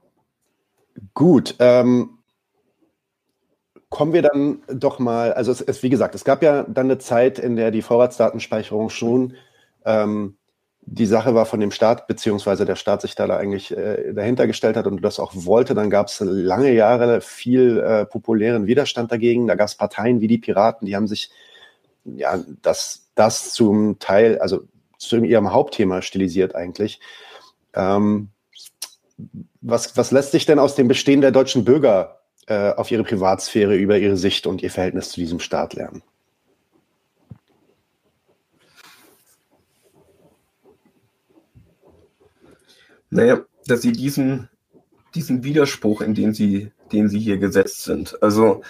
[1.14, 2.20] Gut, ähm,
[3.90, 6.98] kommen wir dann doch mal, also es, es, wie gesagt, es gab ja dann eine
[6.98, 9.36] Zeit, in der die Vorratsdatenspeicherung schon
[9.86, 10.38] ähm,
[10.88, 14.78] die Sache war von dem Staat, beziehungsweise der Staat sich da, eigentlich äh, dahinter gestellt
[14.78, 19.48] hat und das auch wollte, dann gab es lange Jahre viel äh, populären Widerstand dagegen.
[19.48, 21.32] Da gab es Parteien wie die Piraten, die haben sich
[22.04, 24.64] ja das, das zum Teil, also
[24.98, 27.00] zu ihrem Hauptthema stilisiert eigentlich.
[27.74, 28.30] Ähm,
[29.62, 33.76] was, was lässt sich denn aus dem Bestehen der deutschen Bürger äh, auf ihre Privatsphäre
[33.76, 36.04] über ihre Sicht und ihr Verhältnis zu diesem Staat lernen?
[43.10, 44.50] Naja, dass sie diesen,
[45.14, 48.62] diesen Widerspruch, in den sie, den sie hier gesetzt sind, also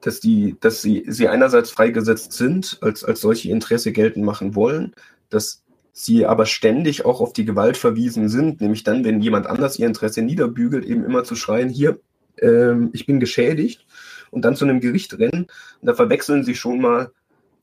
[0.00, 4.94] dass die, dass sie, sie einerseits freigesetzt sind, als, als solche Interesse geltend machen wollen,
[5.28, 9.78] dass sie aber ständig auch auf die Gewalt verwiesen sind, nämlich dann, wenn jemand anders
[9.78, 12.00] ihr Interesse niederbügelt, eben immer zu schreien, hier,
[12.40, 13.86] ähm, ich bin geschädigt
[14.30, 15.46] und dann zu einem Gericht rennen.
[15.80, 17.12] Und da verwechseln sie schon mal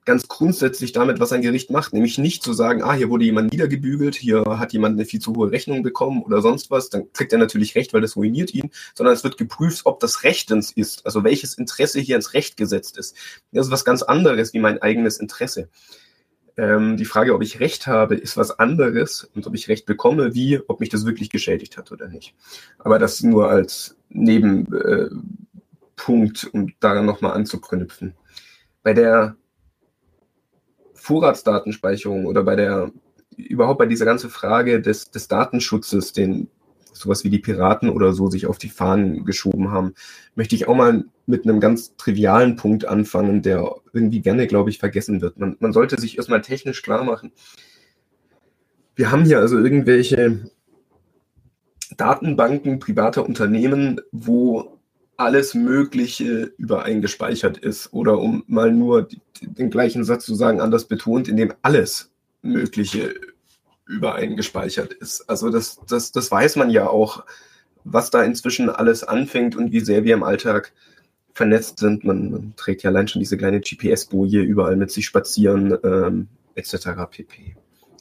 [0.07, 3.51] ganz grundsätzlich damit, was ein Gericht macht, nämlich nicht zu sagen, ah, hier wurde jemand
[3.51, 7.33] niedergebügelt, hier hat jemand eine viel zu hohe Rechnung bekommen oder sonst was, dann kriegt
[7.33, 11.05] er natürlich recht, weil das ruiniert ihn, sondern es wird geprüft, ob das rechtens ist,
[11.05, 13.17] also welches Interesse hier ins Recht gesetzt ist.
[13.51, 15.67] Das ist was ganz anderes wie mein eigenes Interesse.
[16.55, 20.33] Ähm, die Frage, ob ich Recht habe, ist was anderes und ob ich Recht bekomme,
[20.33, 22.33] wie ob mich das wirklich geschädigt hat oder nicht.
[22.79, 28.13] Aber das nur als Nebenpunkt, äh, um daran nochmal anzuknüpfen.
[28.83, 29.35] Bei der
[31.07, 32.91] Vorratsdatenspeicherung oder bei der,
[33.37, 36.49] überhaupt bei dieser ganzen Frage des, des Datenschutzes, den
[36.91, 39.93] sowas wie die Piraten oder so sich auf die Fahnen geschoben haben,
[40.35, 44.79] möchte ich auch mal mit einem ganz trivialen Punkt anfangen, der irgendwie gerne, glaube ich,
[44.79, 45.39] vergessen wird.
[45.39, 47.31] Man, man sollte sich erstmal technisch klar machen.
[48.95, 50.49] Wir haben hier also irgendwelche
[51.95, 54.76] Datenbanken privater Unternehmen, wo
[55.17, 57.91] alles Mögliche übereingespeichert ist.
[57.91, 59.09] Oder um mal nur
[59.41, 63.15] den gleichen Satz zu sagen, anders betont, in dem alles Mögliche
[63.87, 65.29] übereingespeichert ist.
[65.29, 67.25] Also das, das, das weiß man ja auch,
[67.83, 70.73] was da inzwischen alles anfängt und wie sehr wir im Alltag
[71.33, 72.03] vernetzt sind.
[72.03, 76.89] Man, man trägt ja allein schon diese kleine GPS-Boje überall mit sich spazieren, ähm, etc.
[77.09, 77.55] pp.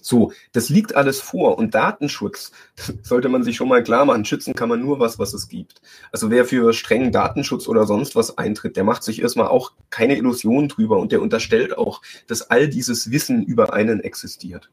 [0.07, 2.53] So, das liegt alles vor und Datenschutz
[3.03, 4.25] sollte man sich schon mal klar machen.
[4.25, 5.81] Schützen kann man nur was, was es gibt.
[6.13, 10.17] Also wer für strengen Datenschutz oder sonst was eintritt, der macht sich erstmal auch keine
[10.17, 14.71] Illusionen drüber und der unterstellt auch, dass all dieses Wissen über einen existiert.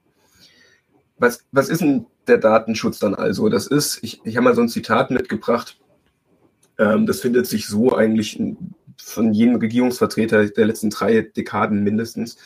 [1.17, 3.49] Was, was ist denn der Datenschutz dann also?
[3.49, 5.79] Das ist, ich, ich habe mal so ein Zitat mitgebracht,
[6.77, 8.39] ähm, das findet sich so eigentlich
[8.97, 12.37] von jedem Regierungsvertreter der letzten drei Dekaden mindestens.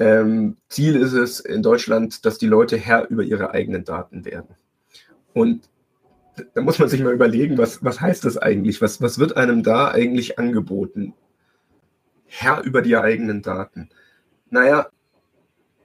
[0.00, 4.56] Ähm, Ziel ist es in Deutschland, dass die Leute Herr über ihre eigenen Daten werden.
[5.34, 5.68] Und
[6.54, 8.80] da muss man sich mal überlegen, was, was heißt das eigentlich?
[8.80, 11.12] Was, was wird einem da eigentlich angeboten?
[12.26, 13.90] Herr über die eigenen Daten.
[14.48, 14.88] Naja,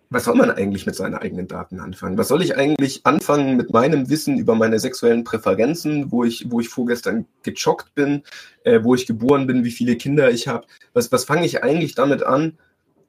[0.10, 2.18] was soll man eigentlich mit seinen eigenen Daten anfangen?
[2.18, 6.62] Was soll ich eigentlich anfangen mit meinem Wissen über meine sexuellen Präferenzen, wo ich, wo
[6.62, 8.24] ich vorgestern gejoggt bin,
[8.64, 10.68] äh, wo ich geboren bin, wie viele Kinder ich habe?
[10.94, 12.58] Was, was fange ich eigentlich damit an,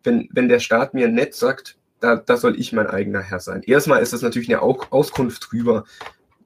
[0.06, 3.62] wenn, wenn der Staat mir nett sagt, da, da soll ich mein eigener Herr sein?
[3.62, 5.84] Erstmal ist das natürlich eine Auskunft drüber,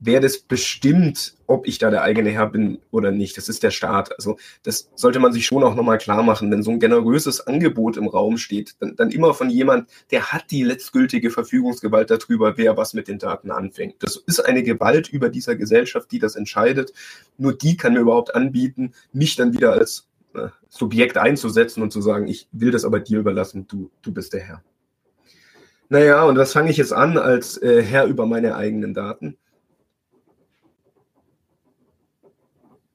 [0.01, 3.37] wer das bestimmt, ob ich da der eigene Herr bin oder nicht.
[3.37, 4.17] Das ist der Staat.
[4.17, 6.51] Also das sollte man sich schon auch nochmal klar machen.
[6.51, 10.51] Wenn so ein generöses Angebot im Raum steht, dann, dann immer von jemand, der hat
[10.51, 13.97] die letztgültige Verfügungsgewalt darüber, wer was mit den Daten anfängt.
[13.99, 16.93] Das ist eine Gewalt über dieser Gesellschaft, die das entscheidet.
[17.37, 20.07] Nur die kann mir überhaupt anbieten, mich dann wieder als
[20.69, 24.41] Subjekt einzusetzen und zu sagen, ich will das aber dir überlassen, du, du bist der
[24.41, 24.63] Herr.
[25.89, 29.37] Naja, und was fange ich jetzt an als äh, Herr über meine eigenen Daten?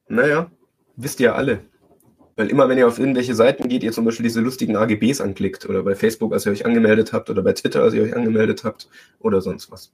[0.08, 0.50] Naja,
[0.96, 1.60] wisst ihr alle.
[2.36, 5.68] Weil immer, wenn ihr auf irgendwelche Seiten geht, ihr zum Beispiel diese lustigen AGBs anklickt
[5.68, 8.64] oder bei Facebook, als ihr euch angemeldet habt oder bei Twitter, als ihr euch angemeldet
[8.64, 9.92] habt oder sonst was.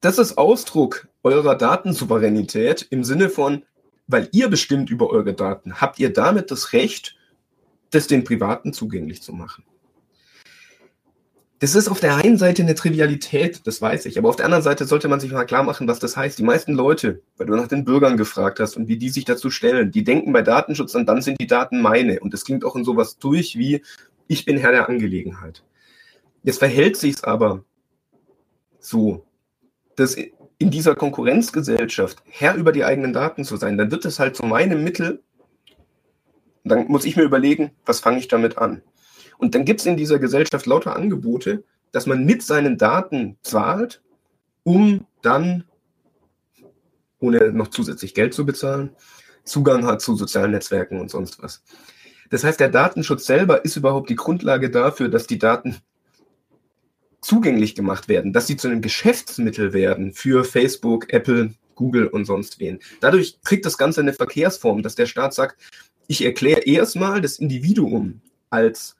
[0.00, 3.62] Das ist Ausdruck eurer Datensouveränität im Sinne von,
[4.08, 7.16] weil ihr bestimmt über eure Daten, habt ihr damit das Recht,
[7.90, 9.64] das den Privaten zugänglich zu machen.
[11.60, 14.62] Das ist auf der einen Seite eine Trivialität, das weiß ich, aber auf der anderen
[14.62, 16.38] Seite sollte man sich mal klar machen, was das heißt.
[16.38, 19.50] Die meisten Leute, weil du nach den Bürgern gefragt hast und wie die sich dazu
[19.50, 22.20] stellen, die denken bei Datenschutz und dann sind die Daten meine.
[22.20, 23.82] Und das klingt auch in sowas durch wie,
[24.28, 25.64] ich bin Herr der Angelegenheit.
[26.44, 27.64] Jetzt verhält sich es aber
[28.78, 29.26] so,
[29.96, 30.16] dass
[30.58, 34.44] in dieser Konkurrenzgesellschaft Herr über die eigenen Daten zu sein, dann wird es halt zu
[34.44, 35.22] meinem Mittel.
[36.64, 38.82] Dann muss ich mir überlegen, was fange ich damit an?
[39.38, 44.02] Und dann gibt es in dieser Gesellschaft lauter Angebote, dass man mit seinen Daten zahlt,
[44.64, 45.64] um dann,
[47.20, 48.90] ohne noch zusätzlich Geld zu bezahlen,
[49.44, 51.62] Zugang hat zu sozialen Netzwerken und sonst was.
[52.30, 55.76] Das heißt, der Datenschutz selber ist überhaupt die Grundlage dafür, dass die Daten
[57.20, 62.58] zugänglich gemacht werden, dass sie zu einem Geschäftsmittel werden für Facebook, Apple, Google und sonst
[62.60, 62.80] wen.
[63.00, 65.56] Dadurch kriegt das Ganze eine Verkehrsform, dass der Staat sagt,
[66.06, 68.96] ich erkläre erstmal das Individuum als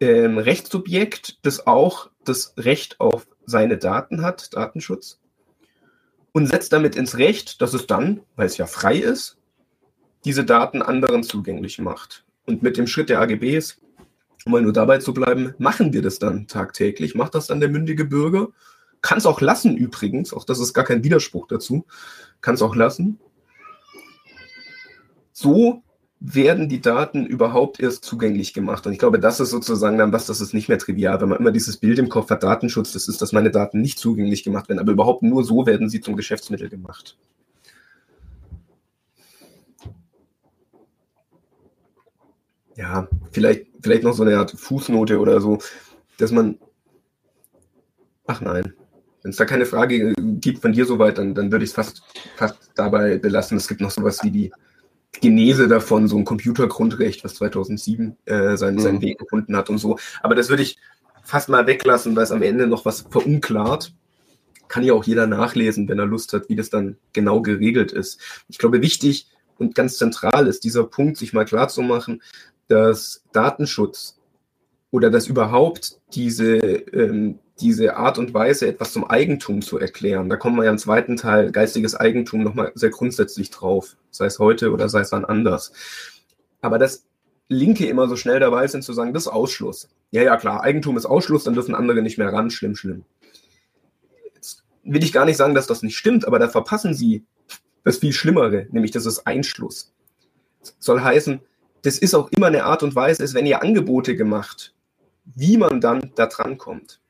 [0.00, 5.20] ähm, Rechtssubjekt, das auch das Recht auf seine Daten hat, Datenschutz,
[6.32, 9.38] und setzt damit ins Recht, dass es dann, weil es ja frei ist,
[10.24, 12.24] diese Daten anderen zugänglich macht.
[12.44, 13.78] Und mit dem Schritt der AGBs,
[14.46, 17.68] um mal nur dabei zu bleiben, machen wir das dann tagtäglich, macht das dann der
[17.68, 18.48] mündige Bürger,
[19.02, 21.84] kann es auch lassen übrigens, auch das ist gar kein Widerspruch dazu,
[22.40, 23.18] kann es auch lassen.
[25.32, 25.82] So
[26.20, 28.86] werden die Daten überhaupt erst zugänglich gemacht?
[28.86, 31.38] Und ich glaube, das ist sozusagen dann was, das ist nicht mehr trivial, wenn man
[31.38, 34.68] immer dieses Bild im Kopf hat, Datenschutz, das ist, dass meine Daten nicht zugänglich gemacht
[34.68, 37.18] werden, aber überhaupt nur so werden sie zum Geschäftsmittel gemacht.
[42.76, 45.58] Ja, vielleicht, vielleicht noch so eine Art Fußnote oder so,
[46.18, 46.58] dass man.
[48.26, 48.74] Ach nein,
[49.26, 52.02] wenn es da keine Frage gibt von dir soweit, dann, dann würde ich es fast,
[52.36, 53.56] fast dabei belassen.
[53.56, 54.52] Es gibt noch sowas wie die
[55.20, 58.80] Genese davon, so ein Computergrundrecht, was 2007 äh, seinen, mhm.
[58.80, 59.98] seinen Weg gefunden hat und so.
[60.22, 60.78] Aber das würde ich
[61.24, 63.94] fast mal weglassen, weil es am Ende noch was verunklart.
[64.68, 68.20] Kann ja auch jeder nachlesen, wenn er Lust hat, wie das dann genau geregelt ist.
[68.48, 72.22] Ich glaube, wichtig und ganz zentral ist dieser Punkt, sich mal klar zu machen,
[72.68, 74.18] dass Datenschutz
[74.90, 80.28] oder dass überhaupt diese ähm, diese Art und Weise, etwas zum Eigentum zu erklären.
[80.28, 84.38] Da kommen wir ja im zweiten Teil, geistiges Eigentum, nochmal sehr grundsätzlich drauf, sei es
[84.38, 85.72] heute oder sei es dann anders.
[86.60, 87.06] Aber das
[87.48, 89.88] Linke immer so schnell dabei sind zu sagen, das ist Ausschluss.
[90.10, 93.04] Ja, ja, klar, Eigentum ist Ausschluss, dann dürfen andere nicht mehr ran, schlimm, schlimm.
[94.34, 97.24] Jetzt will ich gar nicht sagen, dass das nicht stimmt, aber da verpassen sie
[97.84, 99.94] das viel Schlimmere, nämlich das ist Einschluss.
[100.60, 101.40] Das soll heißen,
[101.86, 104.74] das ist auch immer eine Art und Weise, ist, wenn ihr Angebote gemacht,
[105.24, 107.00] wie man dann da dran kommt.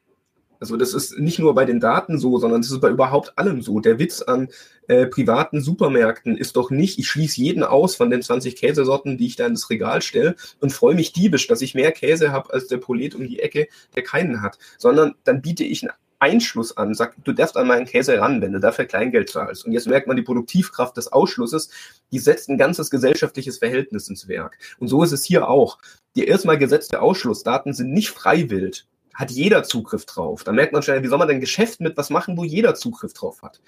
[0.61, 3.63] Also das ist nicht nur bei den Daten so, sondern das ist bei überhaupt allem
[3.63, 3.81] so.
[3.81, 4.49] Der Witz an
[4.89, 9.27] äh, privaten Supermärkten ist doch nicht, ich schließe jeden aus von den 20 Käsesorten, die
[9.27, 12.69] ich da ins Regal stelle und freue mich diebisch, dass ich mehr Käse habe als
[12.69, 16.95] der Prolet um die Ecke, der keinen hat, sondern dann biete ich einen Einschluss an,
[16.95, 19.67] sag, du darfst an meinen Käse ran, wenn du dafür Kleingeld zahlst.
[19.67, 21.71] Und jetzt merkt man die Produktivkraft des Ausschlusses,
[22.13, 24.59] die setzt ein ganzes gesellschaftliches Verhältnis ins Werk.
[24.79, 25.79] Und so ist es hier auch.
[26.15, 30.45] Die erstmal gesetzte Ausschlussdaten sind nicht freiwillig hat jeder Zugriff drauf.
[30.45, 33.15] Da merkt man schnell, wie soll man denn Geschäft mit was machen, wo jeder Zugriff
[33.15, 33.61] drauf hat?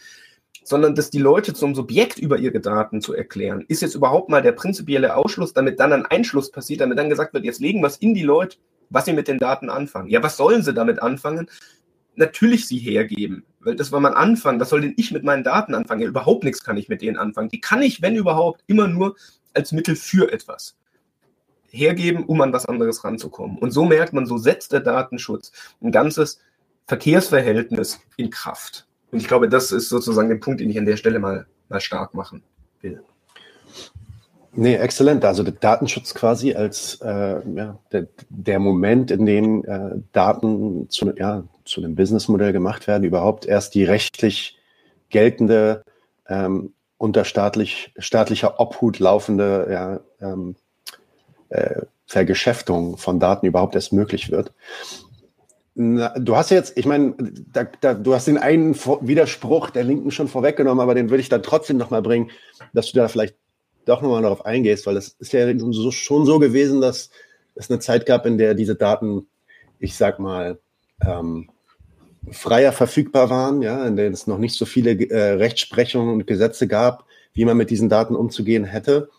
[0.62, 4.42] Sondern dass die Leute zum Subjekt über ihre Daten zu erklären, ist jetzt überhaupt mal
[4.42, 7.86] der prinzipielle Ausschluss, damit dann ein Einschluss passiert, damit dann gesagt wird, jetzt legen wir
[7.86, 8.58] es in die Leute,
[8.90, 10.10] was sie mit den Daten anfangen.
[10.10, 11.48] Ja, was sollen sie damit anfangen?
[12.18, 13.44] Natürlich sie hergeben.
[13.60, 14.58] Weil das war mein Anfang.
[14.58, 16.00] Was soll denn ich mit meinen Daten anfangen?
[16.00, 17.48] Ja, überhaupt nichts kann ich mit denen anfangen.
[17.48, 19.16] Die kann ich, wenn überhaupt, immer nur
[19.54, 20.76] als Mittel für etwas
[21.70, 23.58] hergeben, um an was anderes ranzukommen.
[23.58, 26.40] Und so merkt man, so setzt der Datenschutz ein ganzes
[26.86, 28.86] Verkehrsverhältnis in Kraft.
[29.12, 31.80] Und ich glaube, das ist sozusagen der Punkt, den ich an der Stelle mal, mal
[31.80, 32.42] stark machen
[32.80, 33.00] will.
[34.52, 35.24] Nee, exzellent.
[35.24, 41.14] Also der Datenschutz quasi als äh, ja, der, der Moment, in dem äh, Daten zu,
[41.16, 44.58] ja, zu einem Businessmodell gemacht werden, überhaupt erst die rechtlich
[45.10, 45.84] geltende,
[46.28, 50.56] ähm, unter staatlich, staatlicher Obhut laufende ja, ähm,
[51.48, 54.52] äh, Vergeschäftung von Daten überhaupt erst möglich wird.
[55.74, 57.14] Na, du hast jetzt, ich meine,
[57.52, 61.28] da, da, du hast den einen Widerspruch der Linken schon vorweggenommen, aber den würde ich
[61.28, 62.30] dann trotzdem nochmal bringen,
[62.72, 63.36] dass du da vielleicht
[63.84, 67.10] doch nochmal darauf eingehst, weil es ist ja so, schon so gewesen, dass
[67.54, 69.28] es eine Zeit gab, in der diese Daten,
[69.78, 70.58] ich sag mal,
[71.06, 71.48] ähm,
[72.32, 76.66] freier verfügbar waren, ja, in der es noch nicht so viele äh, Rechtsprechungen und Gesetze
[76.66, 79.10] gab, wie man mit diesen Daten umzugehen hätte.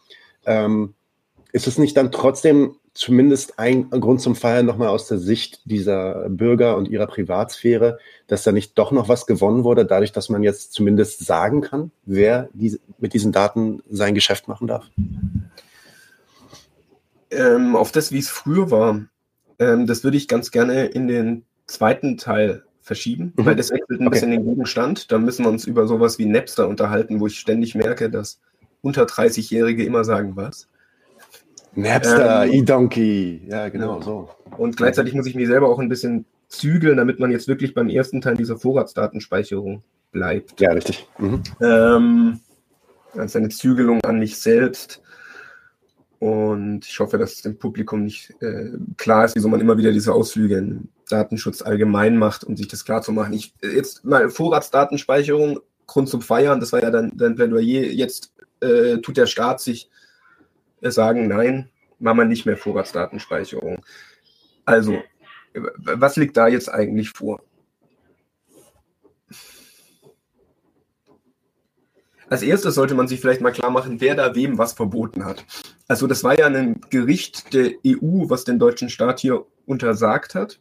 [0.46, 0.94] Ähm,
[1.52, 6.30] ist es nicht dann trotzdem zumindest ein Grund zum Feiern nochmal aus der Sicht dieser
[6.30, 10.44] Bürger und ihrer Privatsphäre, dass da nicht doch noch was gewonnen wurde, dadurch, dass man
[10.44, 14.90] jetzt zumindest sagen kann, wer diese, mit diesen Daten sein Geschäft machen darf?
[17.32, 19.06] Ähm, auf das, wie es früher war,
[19.60, 23.46] ähm, das würde ich ganz gerne in den zweiten Teil verschieben, mhm.
[23.46, 24.16] weil das wechselt ein okay.
[24.16, 25.12] bisschen den Gegenstand.
[25.12, 28.40] Da müssen wir uns über sowas wie Napster unterhalten, wo ich ständig merke, dass
[28.82, 30.68] unter 30-Jährige immer sagen, was?
[31.76, 34.30] Napster, ähm, E-Donkey, ja, genau so.
[34.58, 37.90] Und gleichzeitig muss ich mich selber auch ein bisschen zügeln, damit man jetzt wirklich beim
[37.90, 40.60] ersten Teil dieser Vorratsdatenspeicherung bleibt.
[40.60, 41.08] Ja, richtig.
[41.20, 41.44] Mhm.
[41.62, 42.40] Ähm,
[43.14, 45.04] ist eine Zügelung an mich selbst.
[46.18, 49.92] Und ich hoffe, dass es dem Publikum nicht äh, klar ist, wieso man immer wieder
[49.92, 53.34] diese Ausflüge in Datenschutz allgemein macht, um sich das klar zu machen.
[53.34, 57.84] Ich, jetzt mal Vorratsdatenspeicherung, Grund zum Feiern, das war ja dein, dein Plädoyer.
[57.92, 59.90] Jetzt äh, tut der Staat sich
[60.82, 61.70] sagen, nein,
[62.00, 63.84] machen wir nicht mehr Vorratsdatenspeicherung.
[64.66, 65.02] Also,
[65.78, 67.42] was liegt da jetzt eigentlich vor?
[72.30, 75.44] Als erstes sollte man sich vielleicht mal klar machen, wer da wem was verboten hat.
[75.88, 80.60] Also das war ja ein Gericht der EU, was den deutschen Staat hier untersagt hat.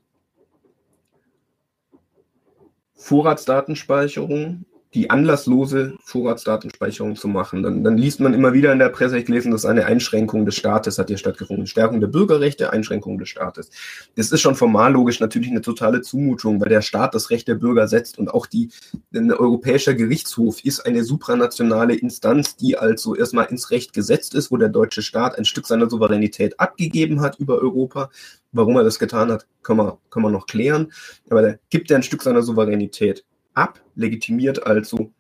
[2.99, 7.63] Vorratsdatenspeicherung die anlasslose Vorratsdatenspeicherung zu machen.
[7.63, 10.57] Dann, dann liest man immer wieder in der Presse, ich gelesen, dass eine Einschränkung des
[10.57, 11.67] Staates hat hier stattgefunden.
[11.67, 13.71] Stärkung der Bürgerrechte, Einschränkung des Staates.
[14.17, 17.57] Das ist schon formal logisch natürlich eine totale Zumutung, weil der Staat das Recht der
[17.57, 18.71] Bürger setzt und auch die,
[19.15, 24.57] ein europäischer Gerichtshof ist eine supranationale Instanz, die also erstmal ins Recht gesetzt ist, wo
[24.57, 28.11] der deutsche Staat ein Stück seiner Souveränität abgegeben hat über Europa.
[28.53, 30.91] Warum er das getan hat, können wir, können wir noch klären.
[31.29, 33.25] Aber da gibt er ein Stück seiner Souveränität
[33.59, 35.13] ab, legitimiert also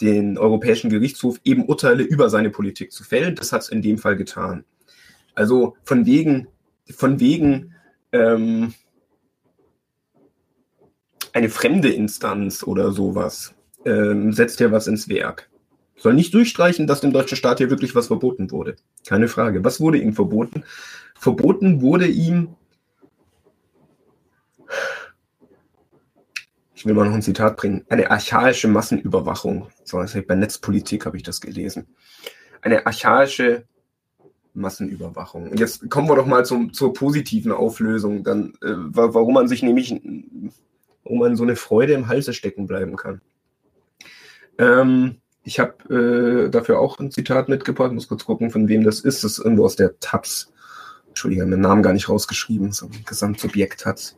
[0.00, 3.34] den Europäischen Gerichtshof eben Urteile über seine Politik zu fällen.
[3.34, 4.64] Das hat es in dem Fall getan.
[5.34, 6.48] Also von wegen,
[6.90, 7.74] von wegen
[8.12, 8.74] ähm,
[11.32, 15.50] eine fremde Instanz oder sowas ähm, setzt ja was ins Werk.
[15.96, 18.76] Soll nicht durchstreichen, dass dem deutschen Staat hier wirklich was verboten wurde.
[19.06, 19.64] Keine Frage.
[19.64, 20.64] Was wurde ihm verboten?
[21.14, 22.56] Verboten wurde ihm
[26.84, 29.68] ich will mal noch ein Zitat bringen, eine archaische Massenüberwachung.
[29.84, 31.86] So, also bei Netzpolitik habe ich das gelesen.
[32.60, 33.64] Eine archaische
[34.52, 35.50] Massenüberwachung.
[35.50, 39.62] Und jetzt kommen wir doch mal zum, zur positiven Auflösung, dann, äh, warum man sich
[39.62, 39.98] nämlich,
[41.04, 43.22] warum man so eine Freude im Halse stecken bleiben kann.
[44.58, 49.00] Ähm, ich habe äh, dafür auch ein Zitat mitgebracht, muss kurz gucken, von wem das
[49.00, 49.24] ist.
[49.24, 50.52] Das ist irgendwo aus der Taz.
[51.08, 54.14] Entschuldigung, den Namen gar nicht rausgeschrieben, so ein Gesamtsubjekt hat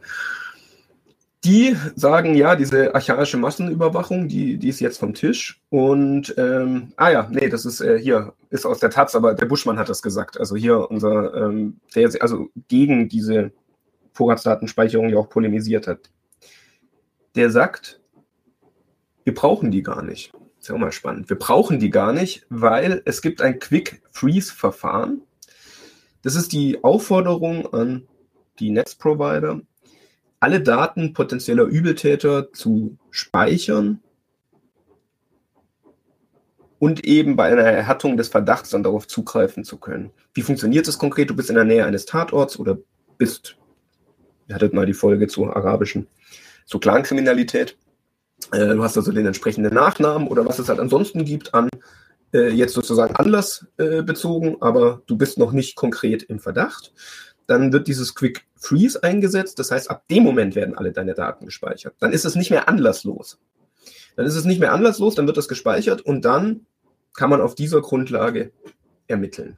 [1.46, 5.62] die sagen, ja, diese archaische Massenüberwachung, die, die ist jetzt vom Tisch.
[5.70, 9.46] Und, ähm, ah ja, nee, das ist äh, hier, ist aus der Taz, aber der
[9.46, 10.40] Buschmann hat das gesagt.
[10.40, 13.52] Also hier unser, ähm, der also gegen diese
[14.12, 16.10] Vorratsdatenspeicherung ja auch polemisiert hat.
[17.36, 18.00] der sagt,
[19.24, 20.32] wir brauchen die gar nicht.
[20.58, 21.28] Ist ja auch mal spannend.
[21.28, 25.22] Wir brauchen die gar nicht, weil es gibt ein Quick-Freeze-Verfahren.
[26.22, 28.08] Das ist die Aufforderung an
[28.58, 29.60] die Netzprovider,
[30.40, 34.00] alle Daten potenzieller Übeltäter zu speichern
[36.78, 40.10] und eben bei einer Erhattung des Verdachts dann darauf zugreifen zu können.
[40.34, 41.30] Wie funktioniert das konkret?
[41.30, 42.78] Du bist in der Nähe eines Tatorts oder
[43.18, 43.56] bist,
[44.48, 46.06] ihr hattet mal die Folge zur arabischen,
[46.66, 47.78] zur Clankriminalität.
[48.52, 51.70] Äh, du hast also den entsprechenden Nachnamen oder was es halt ansonsten gibt an
[52.34, 54.02] äh, jetzt sozusagen Anlass äh,
[54.60, 56.92] aber du bist noch nicht konkret im Verdacht.
[57.46, 59.58] Dann wird dieses Quick Freeze eingesetzt.
[59.58, 61.94] Das heißt, ab dem Moment werden alle deine Daten gespeichert.
[62.00, 63.38] Dann ist es nicht mehr anlasslos.
[64.16, 66.66] Dann ist es nicht mehr anlasslos, dann wird das gespeichert und dann
[67.14, 68.50] kann man auf dieser Grundlage
[69.06, 69.56] ermitteln.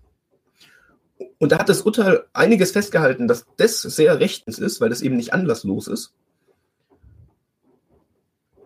[1.39, 5.17] Und da hat das Urteil einiges festgehalten, dass das sehr rechtens ist, weil das eben
[5.17, 6.13] nicht anlasslos ist.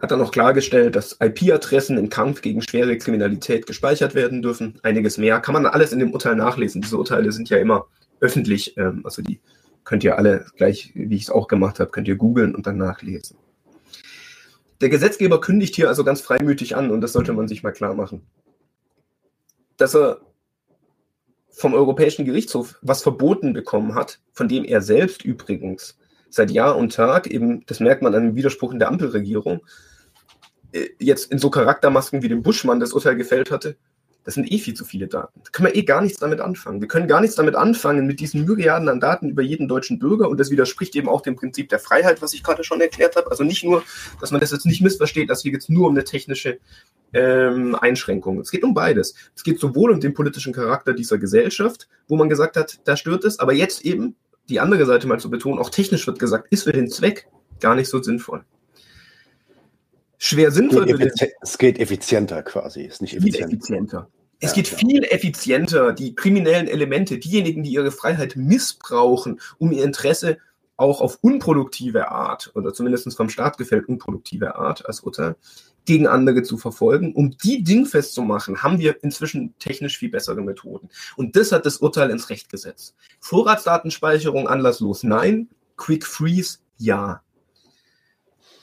[0.00, 4.80] Hat dann auch klargestellt, dass IP-Adressen im Kampf gegen schwere Kriminalität gespeichert werden dürfen.
[4.82, 5.40] Einiges mehr.
[5.40, 6.82] Kann man alles in dem Urteil nachlesen.
[6.82, 7.86] Diese Urteile sind ja immer
[8.20, 8.76] öffentlich.
[8.76, 9.40] Ähm, also die
[9.84, 12.76] könnt ihr alle gleich, wie ich es auch gemacht habe, könnt ihr googeln und dann
[12.76, 13.36] nachlesen.
[14.80, 17.94] Der Gesetzgeber kündigt hier also ganz freimütig an und das sollte man sich mal klar
[17.94, 18.22] machen,
[19.76, 20.20] dass er
[21.50, 25.98] vom Europäischen Gerichtshof was verboten bekommen hat, von dem er selbst übrigens
[26.30, 29.60] seit Jahr und Tag, eben, das merkt man an dem Widerspruch in der Ampelregierung,
[30.72, 33.76] äh, jetzt in so Charaktermasken wie dem Buschmann das Urteil gefällt hatte,
[34.24, 35.40] das sind eh viel zu viele Daten.
[35.44, 36.80] Da können wir eh gar nichts damit anfangen.
[36.80, 40.28] Wir können gar nichts damit anfangen mit diesen Myriaden an Daten über jeden deutschen Bürger
[40.28, 43.30] und das widerspricht eben auch dem Prinzip der Freiheit, was ich gerade schon erklärt habe.
[43.30, 43.82] Also nicht nur,
[44.20, 46.58] dass man das jetzt nicht missversteht, dass hier jetzt nur um eine technische
[47.12, 48.40] ähm, Einschränkung.
[48.40, 49.14] Es geht um beides.
[49.34, 53.24] Es geht sowohl um den politischen Charakter dieser Gesellschaft, wo man gesagt hat, da stört
[53.24, 54.16] es, aber jetzt eben
[54.48, 57.28] die andere Seite mal zu betonen, auch technisch wird gesagt, ist für den Zweck
[57.60, 58.44] gar nicht so sinnvoll
[60.22, 60.88] schwer sinnvoll.
[60.88, 63.36] Es geht, es geht effizienter quasi, ist nicht effizient.
[63.36, 64.08] Viel effizienter.
[64.38, 64.78] Es ja, geht klar.
[64.78, 70.38] viel effizienter, die kriminellen Elemente, diejenigen, die ihre Freiheit missbrauchen, um ihr Interesse
[70.76, 75.36] auch auf unproduktive Art, oder zumindest vom Staat gefällt unproduktive Art als Urteil,
[75.84, 77.12] gegen andere zu verfolgen.
[77.14, 80.88] Um die dingfest zu machen, haben wir inzwischen technisch viel bessere Methoden.
[81.16, 82.94] Und das hat das Urteil ins Recht gesetzt.
[83.20, 85.48] Vorratsdatenspeicherung anlasslos, nein.
[85.76, 87.22] Quick Freeze, ja.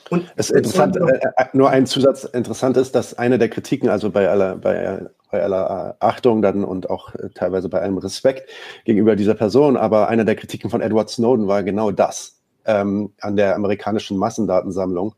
[0.09, 3.89] Und es ist interessant, äh, äh, nur ein Zusatz interessant ist, dass eine der Kritiken,
[3.89, 8.49] also bei aller, bei, bei aller Achtung dann und auch äh, teilweise bei allem Respekt
[8.85, 13.35] gegenüber dieser Person, aber eine der Kritiken von Edward Snowden war genau das ähm, an
[13.35, 15.15] der amerikanischen Massendatensammlung,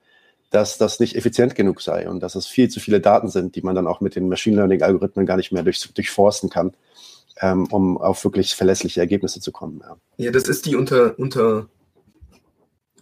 [0.50, 3.62] dass das nicht effizient genug sei und dass es viel zu viele Daten sind, die
[3.62, 6.74] man dann auch mit den Machine Learning-Algorithmen gar nicht mehr durch, durchforsten kann,
[7.42, 9.82] ähm, um auf wirklich verlässliche Ergebnisse zu kommen.
[9.82, 11.68] Ja, ja das ist die unter, unter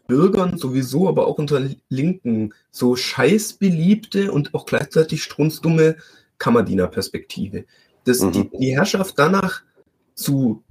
[0.10, 5.95] Bürgern sowieso, aber auch unter Linken so scheißbeliebte und auch gleichzeitig strunzdumme
[6.39, 7.64] Kammerdienerperspektive.
[8.03, 8.32] Das, mhm.
[8.34, 9.62] die, die Herrschaft danach
[10.16, 10.64] zu,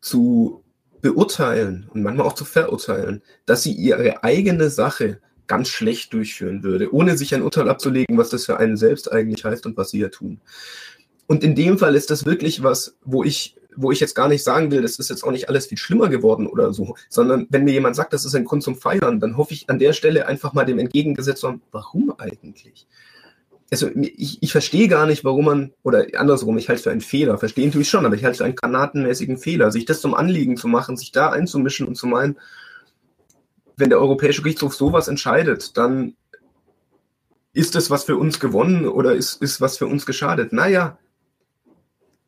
[0.00, 0.64] zu
[1.02, 6.92] beurteilen und manchmal auch zu verurteilen, dass sie ihre eigene Sache ganz schlecht durchführen würde,
[6.92, 10.00] ohne sich ein Urteil abzulegen, was das für einen selbst eigentlich heißt und was sie
[10.00, 10.40] ja tun.
[11.28, 14.42] Und in dem Fall ist das wirklich was, wo ich wo ich jetzt gar nicht
[14.42, 17.64] sagen will, das ist jetzt auch nicht alles viel schlimmer geworden oder so, sondern wenn
[17.64, 20.26] mir jemand sagt, das ist ein Grund zum Feiern, dann hoffe ich an der Stelle
[20.26, 22.86] einfach mal dem entgegengesetzt haben, warum eigentlich?
[23.70, 27.00] Also ich, ich verstehe gar nicht, warum man, oder andersrum, ich halte es für einen
[27.00, 30.00] Fehler, verstehen tue ich schon, aber ich halte es für einen granatenmäßigen Fehler, sich das
[30.00, 32.36] zum Anliegen zu machen, sich da einzumischen und zu meinen,
[33.76, 36.14] wenn der Europäische Gerichtshof sowas entscheidet, dann
[37.52, 40.52] ist es was für uns gewonnen oder ist, ist was für uns geschadet?
[40.52, 40.98] Naja,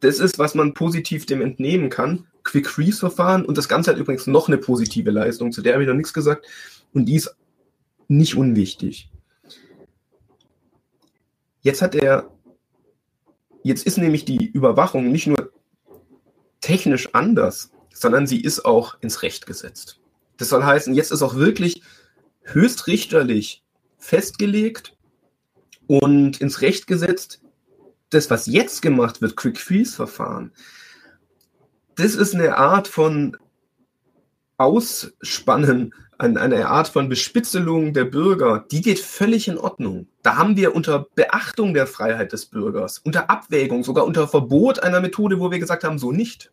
[0.01, 2.27] das ist, was man positiv dem entnehmen kann.
[2.45, 5.83] Quick Freeze Verfahren und das Ganze hat übrigens noch eine positive Leistung, zu der habe
[5.83, 6.47] ich noch nichts gesagt
[6.93, 7.37] und die ist
[8.07, 9.11] nicht unwichtig.
[11.61, 12.31] Jetzt hat er,
[13.63, 15.53] jetzt ist nämlich die Überwachung nicht nur
[16.61, 20.01] technisch anders, sondern sie ist auch ins Recht gesetzt.
[20.37, 21.83] Das soll heißen, jetzt ist auch wirklich
[22.43, 23.63] höchstrichterlich
[23.99, 24.97] festgelegt
[25.87, 27.43] und ins Recht gesetzt,
[28.11, 30.53] das, was jetzt gemacht wird, Quick Freeze Verfahren,
[31.97, 33.37] das ist eine Art von
[34.57, 40.09] Ausspannen, eine Art von Bespitzelung der Bürger, die geht völlig in Ordnung.
[40.23, 45.01] Da haben wir unter Beachtung der Freiheit des Bürgers, unter Abwägung, sogar unter Verbot einer
[45.01, 46.53] Methode, wo wir gesagt haben, so nicht,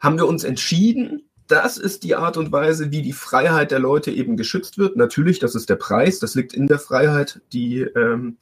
[0.00, 4.10] haben wir uns entschieden, das ist die Art und Weise, wie die Freiheit der Leute
[4.10, 4.96] eben geschützt wird.
[4.96, 8.36] Natürlich, das ist der Preis, das liegt in der Freiheit, die ähm,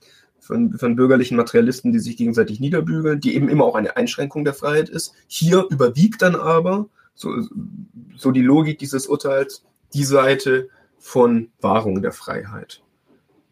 [0.45, 4.55] von, von bürgerlichen Materialisten, die sich gegenseitig niederbügeln, die eben immer auch eine Einschränkung der
[4.55, 5.15] Freiheit ist.
[5.27, 7.31] Hier überwiegt dann aber, so,
[8.17, 9.65] so die Logik dieses Urteils,
[9.95, 10.69] die Seite
[10.99, 12.83] von Wahrung der Freiheit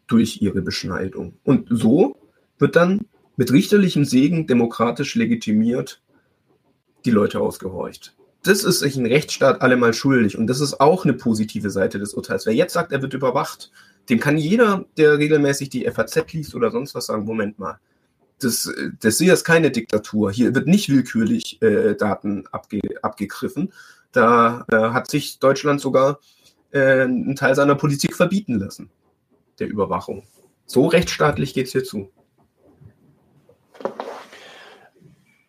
[0.07, 1.33] durch ihre Beschneidung.
[1.43, 2.15] Und so
[2.59, 6.01] wird dann mit richterlichem Segen demokratisch legitimiert
[7.05, 8.15] die Leute ausgehorcht.
[8.43, 12.13] Das ist sich ein Rechtsstaat allemal schuldig und das ist auch eine positive Seite des
[12.13, 12.45] Urteils.
[12.45, 13.71] Wer jetzt sagt, er wird überwacht,
[14.09, 17.79] dem kann jeder, der regelmäßig die FAZ liest oder sonst was sagen, Moment mal,
[18.39, 20.31] das, das hier ist keine Diktatur.
[20.31, 23.71] Hier wird nicht willkürlich äh, Daten abge, abgegriffen.
[24.11, 26.19] Da äh, hat sich Deutschland sogar
[26.71, 28.89] äh, einen Teil seiner Politik verbieten lassen,
[29.59, 30.23] der Überwachung.
[30.65, 32.11] So rechtsstaatlich geht es hier zu.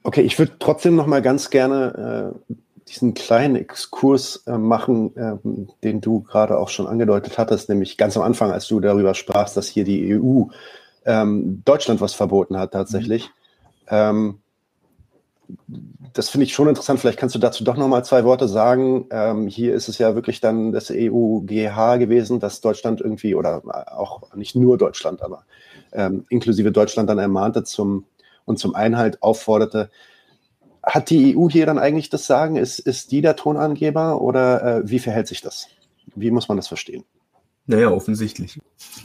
[0.02, 2.54] Okay, ich würde trotzdem noch mal ganz gerne äh,
[2.88, 5.36] diesen kleinen Exkurs äh, machen, äh,
[5.82, 9.56] den du gerade auch schon angedeutet hattest, nämlich ganz am Anfang, als du darüber sprachst,
[9.56, 10.44] dass hier die EU
[11.06, 13.24] ähm, Deutschland was verboten hat tatsächlich.
[13.26, 13.88] Mhm.
[13.90, 14.38] Ähm,
[16.12, 17.00] das finde ich schon interessant.
[17.00, 19.06] Vielleicht kannst du dazu doch noch mal zwei Worte sagen.
[19.10, 23.62] Ähm, hier ist es ja wirklich dann das EU-GH gewesen, dass Deutschland irgendwie, oder
[23.94, 25.44] auch nicht nur Deutschland, aber
[25.92, 28.04] ähm, inklusive Deutschland dann ermahnte zum,
[28.44, 29.90] und zum Einhalt aufforderte.
[30.86, 32.56] Hat die EU hier dann eigentlich das Sagen?
[32.56, 35.68] Ist, ist die der Tonangeber oder äh, wie verhält sich das?
[36.14, 37.04] Wie muss man das verstehen?
[37.66, 38.60] Naja, offensichtlich.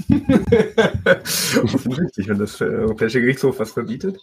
[1.64, 4.20] offensichtlich, wenn das Europäische Gerichtshof was verbietet.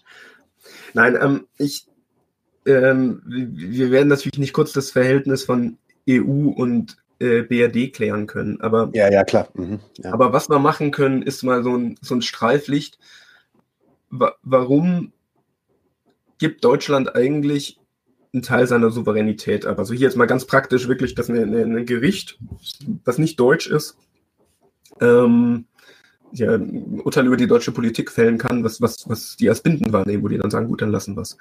[0.92, 1.86] Nein, ähm, ich,
[2.66, 5.78] ähm, wir werden natürlich nicht kurz das Verhältnis von
[6.08, 8.60] EU und äh, BRD klären können.
[8.60, 9.48] Aber, ja, ja, klar.
[9.54, 10.12] Mhm, ja.
[10.12, 12.98] Aber was wir machen können, ist mal so ein, so ein Streiflicht.
[14.10, 15.12] Wa warum
[16.38, 17.80] gibt Deutschland eigentlich
[18.32, 19.78] einen Teil seiner Souveränität ab?
[19.78, 22.38] Also hier jetzt mal ganz praktisch wirklich, dass ein Gericht,
[23.04, 23.96] das nicht deutsch ist,
[25.00, 25.66] ähm,
[26.32, 26.58] ja,
[27.04, 30.28] Urteile über die deutsche Politik fällen kann, was, was, was die als bindend wahrnehmen, wo
[30.28, 31.36] die dann sagen, gut, dann lassen wir es.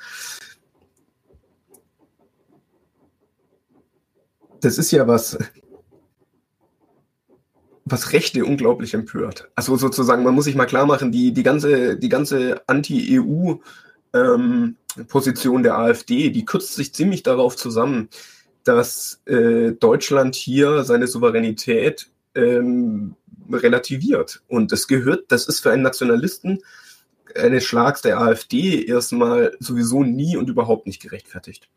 [4.61, 5.37] Das ist ja was,
[7.85, 9.49] was Rechte unglaublich empört.
[9.55, 13.55] Also sozusagen, man muss sich mal klar machen, die, die ganze, die ganze Anti-EU
[14.13, 14.77] ähm,
[15.07, 18.09] Position der AfD, die kürzt sich ziemlich darauf zusammen,
[18.63, 23.15] dass äh, Deutschland hier seine Souveränität ähm,
[23.51, 24.41] relativiert.
[24.47, 26.59] Und das gehört, das ist für einen Nationalisten
[27.35, 31.69] eines Schlags der AfD erstmal sowieso nie und überhaupt nicht gerechtfertigt.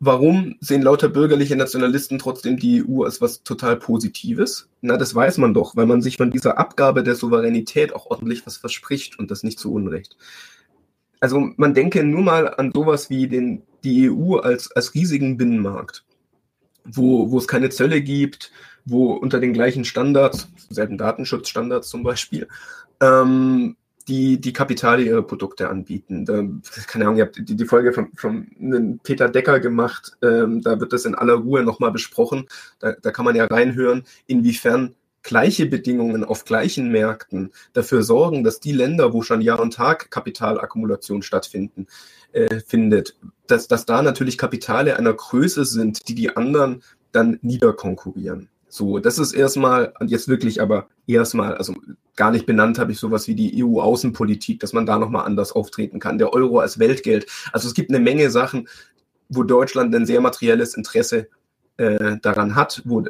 [0.00, 4.68] Warum sehen lauter bürgerliche Nationalisten trotzdem die EU als was total Positives?
[4.82, 8.44] Na, das weiß man doch, weil man sich von dieser Abgabe der Souveränität auch ordentlich
[8.44, 10.16] was verspricht und das nicht zu Unrecht.
[11.24, 16.04] Also man denke nur mal an sowas wie den, die EU als, als riesigen Binnenmarkt,
[16.84, 18.52] wo, wo es keine Zölle gibt,
[18.84, 22.46] wo unter den gleichen Standards, selben Datenschutzstandards zum Beispiel,
[23.00, 23.74] ähm,
[24.06, 26.26] die, die Kapitale ihre Produkte anbieten.
[26.26, 26.44] Da,
[26.88, 30.92] keine Ahnung, ihr habt die, die Folge von, von Peter Decker gemacht, ähm, da wird
[30.92, 32.48] das in aller Ruhe nochmal besprochen.
[32.80, 34.94] Da, da kann man ja reinhören, inwiefern
[35.24, 40.10] gleiche Bedingungen auf gleichen Märkten dafür sorgen, dass die Länder, wo schon Jahr und Tag
[40.10, 41.88] Kapitalakkumulation stattfinden,
[42.32, 43.16] äh, findet,
[43.48, 48.48] dass, dass da natürlich Kapitale einer Größe sind, die die anderen dann niederkonkurrieren.
[48.68, 51.74] So, das ist erstmal, jetzt wirklich aber erstmal, also
[52.16, 56.00] gar nicht benannt habe ich sowas wie die EU-Außenpolitik, dass man da nochmal anders auftreten
[56.00, 56.18] kann.
[56.18, 57.26] Der Euro als Weltgeld.
[57.52, 58.68] Also es gibt eine Menge Sachen,
[59.28, 61.28] wo Deutschland ein sehr materielles Interesse
[61.76, 63.04] äh, daran hat, wo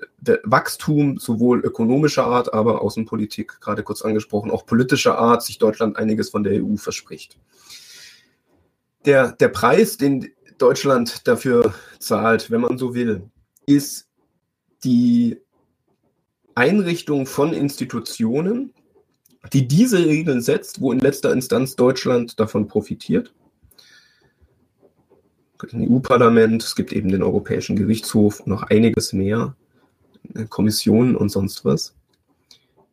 [0.44, 6.30] Wachstum sowohl ökonomischer Art, aber Außenpolitik, gerade kurz angesprochen, auch politischer Art, sich Deutschland einiges
[6.30, 7.38] von der EU verspricht.
[9.04, 13.28] Der, der Preis, den Deutschland dafür zahlt, wenn man so will,
[13.66, 14.08] ist
[14.82, 15.40] die
[16.54, 18.72] Einrichtung von Institutionen,
[19.52, 23.34] die diese Regeln setzt, wo in letzter Instanz Deutschland davon profitiert.
[25.72, 29.56] Ein EU-Parlament, es gibt eben den Europäischen Gerichtshof und noch einiges mehr,
[30.48, 31.94] Kommissionen und sonst was.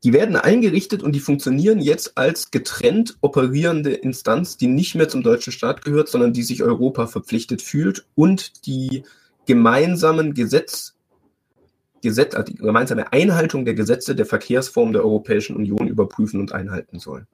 [0.04, 5.22] Die werden eingerichtet und die funktionieren jetzt als getrennt operierende Instanz, die nicht mehr zum
[5.22, 9.04] deutschen Staat gehört, sondern die sich Europa verpflichtet fühlt und die
[9.46, 10.96] gemeinsamen Gesetz,
[12.02, 16.98] Gesetz, also die gemeinsame Einhaltung der Gesetze der Verkehrsform der Europäischen Union überprüfen und einhalten
[16.98, 17.28] soll.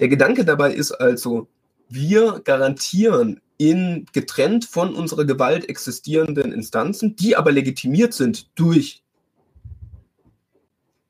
[0.00, 1.48] Der Gedanke dabei ist also,
[1.88, 9.02] wir garantieren in getrennt von unserer Gewalt existierenden Instanzen, die aber legitimiert sind durch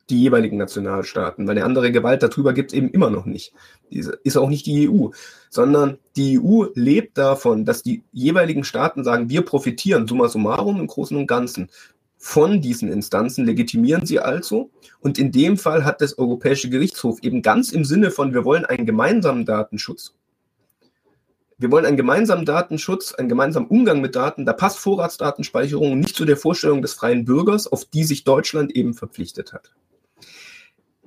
[0.08, 3.52] die jeweiligen Nationalstaaten, weil eine andere Gewalt darüber gibt es eben immer noch nicht.
[3.90, 5.08] Ist auch nicht die EU,
[5.50, 10.86] sondern die EU lebt davon, dass die jeweiligen Staaten sagen, wir profitieren summa summarum im
[10.86, 11.68] Großen und Ganzen
[12.16, 14.70] von diesen Instanzen, legitimieren sie also.
[15.00, 18.64] Und in dem Fall hat das Europäische Gerichtshof eben ganz im Sinne von, wir wollen
[18.64, 20.14] einen gemeinsamen Datenschutz
[21.60, 24.46] Wir wollen einen gemeinsamen Datenschutz, einen gemeinsamen Umgang mit Daten.
[24.46, 28.94] Da passt Vorratsdatenspeicherung nicht zu der Vorstellung des freien Bürgers, auf die sich Deutschland eben
[28.94, 29.72] verpflichtet hat.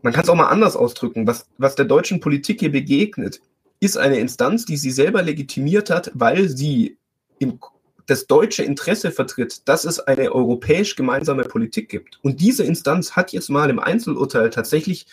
[0.02, 1.26] Man kann es auch mal anders ausdrücken.
[1.26, 3.40] Was, was der deutschen Politik hier begegnet,
[3.80, 6.98] ist eine Instanz, die sie selber legitimiert hat, weil sie
[7.40, 7.60] im,
[8.06, 12.20] das deutsche Interesse vertritt, dass es eine europäisch gemeinsame Politik gibt.
[12.24, 15.08] Und diese Instanz hat jetzt mal im Einzelurteil tatsächlich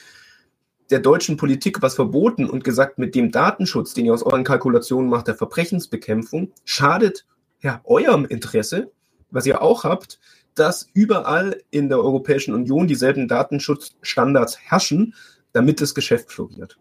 [0.90, 5.10] der deutschen Politik was verboten und gesagt, mit dem Datenschutz, den ihr aus euren Kalkulationen
[5.10, 7.26] macht, der Verbrechensbekämpfung, schadet
[7.60, 8.90] ja eurem Interesse,
[9.30, 10.18] was ihr auch habt,
[10.54, 15.14] dass überall in der Europäischen Union dieselben Datenschutzstandards herrschen,
[15.52, 16.78] damit das Geschäft floriert.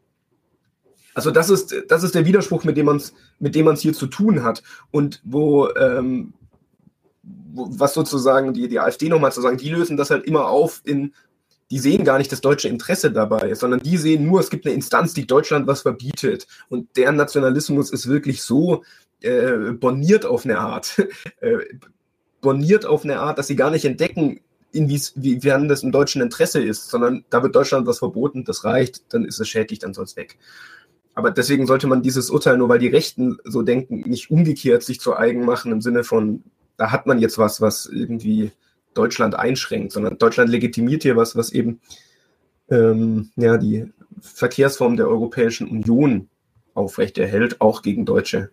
[1.14, 4.62] Also das ist, das ist der Widerspruch, mit dem man es hier zu tun hat
[4.92, 6.34] und wo, ähm,
[7.24, 10.82] wo was sozusagen die, die AfD nochmal zu sagen, die lösen das halt immer auf
[10.86, 11.14] in
[11.70, 14.76] die sehen gar nicht das deutsche Interesse dabei, sondern die sehen nur, es gibt eine
[14.76, 16.48] Instanz, die Deutschland was verbietet.
[16.70, 18.84] Und deren Nationalismus ist wirklich so
[19.22, 20.98] äh, borniert auf eine Art,
[21.42, 21.58] äh,
[22.42, 24.40] borniert auf eine Art, dass sie gar nicht entdecken,
[24.72, 29.26] inwiefern das im deutschen Interesse ist, sondern da wird Deutschland was verboten, das reicht, dann
[29.26, 30.38] ist es schädlich, dann soll es weg.
[31.16, 35.00] Aber deswegen sollte man dieses Urteil, nur weil die Rechten so denken, nicht umgekehrt sich
[35.00, 36.44] zu eigen machen im Sinne von,
[36.78, 38.52] da hat man jetzt was, was irgendwie
[38.98, 41.82] Deutschland einschränkt, sondern Deutschland legitimiert hier was, was eben
[42.70, 46.30] ähm, ja, die Verkehrsform der Europäischen Union
[46.74, 48.50] aufrechterhält, auch gegen deutsche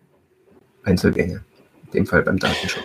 [0.83, 1.43] Einzelgänge.
[1.85, 2.83] In dem Fall beim Datenschutz.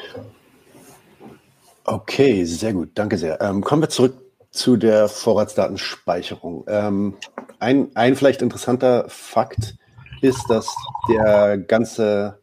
[1.84, 3.40] Okay, sehr gut, danke sehr.
[3.40, 4.14] Ähm, kommen wir zurück
[4.50, 6.64] zu der Vorratsdatenspeicherung.
[6.68, 7.16] Ähm,
[7.58, 9.76] ein, ein vielleicht interessanter Fakt
[10.20, 10.74] ist, dass
[11.08, 12.40] der ganze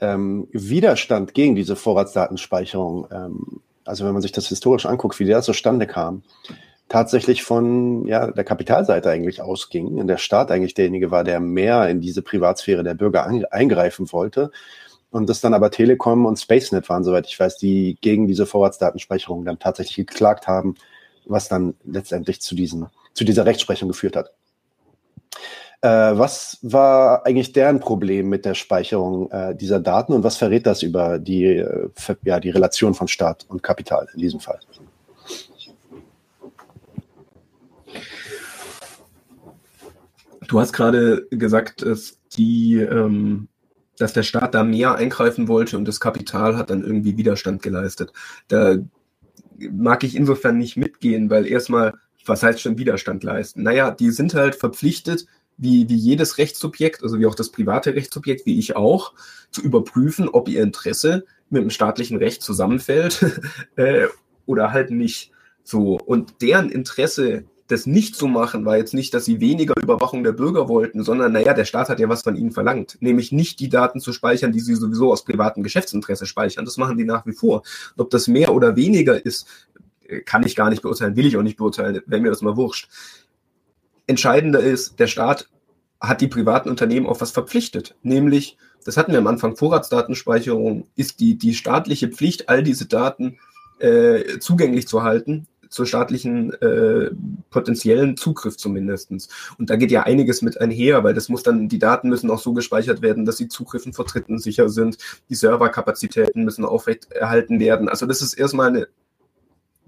[0.00, 5.42] ähm, Widerstand gegen diese Vorratsdatenspeicherung ähm, also wenn man sich das historisch anguckt, wie der
[5.42, 6.22] zustande kam,
[6.88, 9.98] tatsächlich von ja, der Kapitalseite eigentlich ausging.
[9.98, 14.50] Und der Staat eigentlich derjenige war, der mehr in diese Privatsphäre der Bürger eingreifen wollte.
[15.10, 19.44] Und das dann aber Telekom und SpaceNet waren, soweit ich weiß, die gegen diese Vorratsdatenspeicherung
[19.44, 20.74] dann tatsächlich geklagt haben,
[21.24, 24.32] was dann letztendlich zu, diesen, zu dieser Rechtsprechung geführt hat.
[25.84, 30.64] Äh, was war eigentlich deren Problem mit der Speicherung äh, dieser Daten und was verrät
[30.64, 31.90] das über die, äh,
[32.22, 34.60] ja, die Relation von Staat und Kapital in diesem Fall?
[40.48, 43.48] Du hast gerade gesagt, dass, die, ähm,
[43.98, 48.10] dass der Staat da mehr eingreifen wollte und das Kapital hat dann irgendwie Widerstand geleistet.
[48.48, 48.76] Da
[49.70, 51.92] mag ich insofern nicht mitgehen, weil erstmal,
[52.24, 53.62] was heißt schon Widerstand leisten?
[53.62, 55.26] Naja, die sind halt verpflichtet,
[55.56, 59.12] wie, wie jedes Rechtssubjekt, also wie auch das private Rechtssubjekt, wie ich auch,
[59.50, 63.40] zu überprüfen, ob ihr Interesse mit dem staatlichen Recht zusammenfällt
[63.76, 64.06] äh,
[64.46, 65.30] oder halt nicht.
[65.62, 65.98] So.
[65.98, 70.32] Und deren Interesse, das nicht zu machen, war jetzt nicht, dass sie weniger Überwachung der
[70.32, 73.70] Bürger wollten, sondern naja, der Staat hat ja was von ihnen verlangt, nämlich nicht die
[73.70, 76.66] Daten zu speichern, die sie sowieso aus privatem Geschäftsinteresse speichern.
[76.66, 77.62] Das machen die nach wie vor.
[77.96, 79.46] ob das mehr oder weniger ist,
[80.26, 82.88] kann ich gar nicht beurteilen, will ich auch nicht beurteilen, wäre mir das mal wurscht.
[84.06, 85.48] Entscheidender ist, der Staat
[86.00, 91.20] hat die privaten Unternehmen auf was verpflichtet, nämlich, das hatten wir am Anfang, Vorratsdatenspeicherung ist
[91.20, 93.38] die, die staatliche Pflicht, all diese Daten
[93.78, 97.10] äh, zugänglich zu halten, zur staatlichen äh,
[97.50, 99.28] potenziellen Zugriff zumindestens.
[99.58, 102.38] Und da geht ja einiges mit einher, weil das muss dann, die Daten müssen auch
[102.38, 104.98] so gespeichert werden, dass die Zugriffen vor Dritten sicher sind,
[105.28, 107.88] die Serverkapazitäten müssen aufrechterhalten werden.
[107.88, 108.88] Also das ist erstmal eine,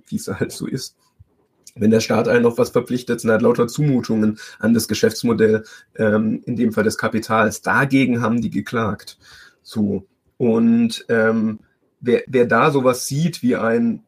[0.08, 0.96] wie es halt so ist,
[1.76, 5.64] wenn der Staat einen auf was verpflichtet, sind halt lauter Zumutungen an das Geschäftsmodell,
[5.96, 7.62] ähm, in dem Fall des Kapitals.
[7.62, 9.18] Dagegen haben die geklagt.
[9.62, 10.06] So.
[10.38, 11.60] Und ähm,
[12.00, 14.02] wer, wer da sowas sieht wie ein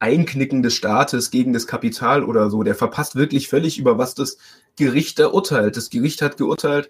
[0.00, 4.38] Einknicken des Staates gegen das Kapital oder so, der verpasst wirklich völlig, über was das
[4.76, 5.76] Gericht da urteilt.
[5.76, 6.88] Das Gericht hat geurteilt,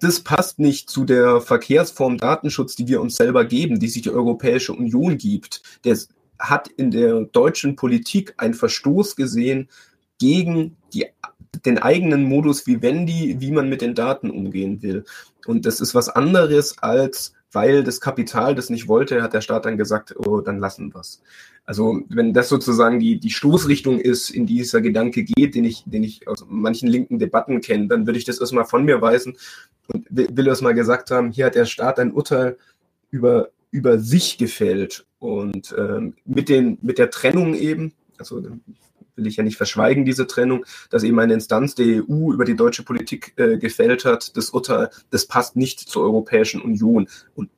[0.00, 4.10] das passt nicht zu der Verkehrsform Datenschutz, die wir uns selber geben, die sich die
[4.10, 5.62] Europäische Union gibt.
[5.84, 5.98] Der,
[6.40, 9.68] hat in der deutschen Politik einen Verstoß gesehen
[10.18, 11.06] gegen die,
[11.64, 15.04] den eigenen Modus Vivendi, wie man mit den Daten umgehen will.
[15.46, 19.64] Und das ist was anderes als, weil das Kapital das nicht wollte, hat der Staat
[19.64, 21.02] dann gesagt, oh, dann lassen wir.
[21.64, 25.84] Also wenn das sozusagen die, die Stoßrichtung ist, in die dieser Gedanke geht, den ich,
[25.86, 29.36] den ich aus manchen linken Debatten kenne, dann würde ich das erstmal von mir weisen
[29.88, 32.56] und will erstmal gesagt haben, hier hat der Staat ein Urteil
[33.10, 38.42] über, über sich gefällt und ähm, mit, den, mit der Trennung eben, also
[39.16, 42.56] will ich ja nicht verschweigen, diese Trennung, dass eben eine Instanz der EU über die
[42.56, 47.08] deutsche Politik äh, gefällt hat, das Urteil, das passt nicht zur Europäischen Union.
[47.34, 47.50] Und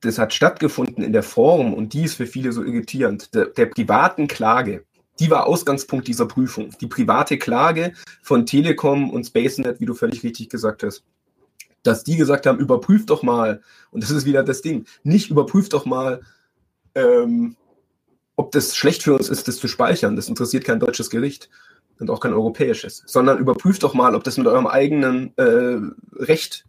[0.00, 3.66] das hat stattgefunden in der Form, und die ist für viele so irritierend, der, der
[3.66, 4.84] privaten Klage
[5.18, 6.70] die war Ausgangspunkt dieser Prüfung.
[6.80, 11.04] Die private Klage von Telekom und SpaceNet, wie du völlig richtig gesagt hast.
[11.86, 15.72] Dass die gesagt haben, überprüft doch mal, und das ist wieder das Ding, nicht überprüft
[15.72, 16.20] doch mal,
[16.94, 17.56] ähm,
[18.34, 20.16] ob das schlecht für uns ist, das zu speichern.
[20.16, 21.48] Das interessiert kein deutsches Gericht
[21.98, 25.78] und auch kein europäisches, sondern überprüft doch mal, ob das mit eurem eigenen äh,
[26.14, 26.66] Recht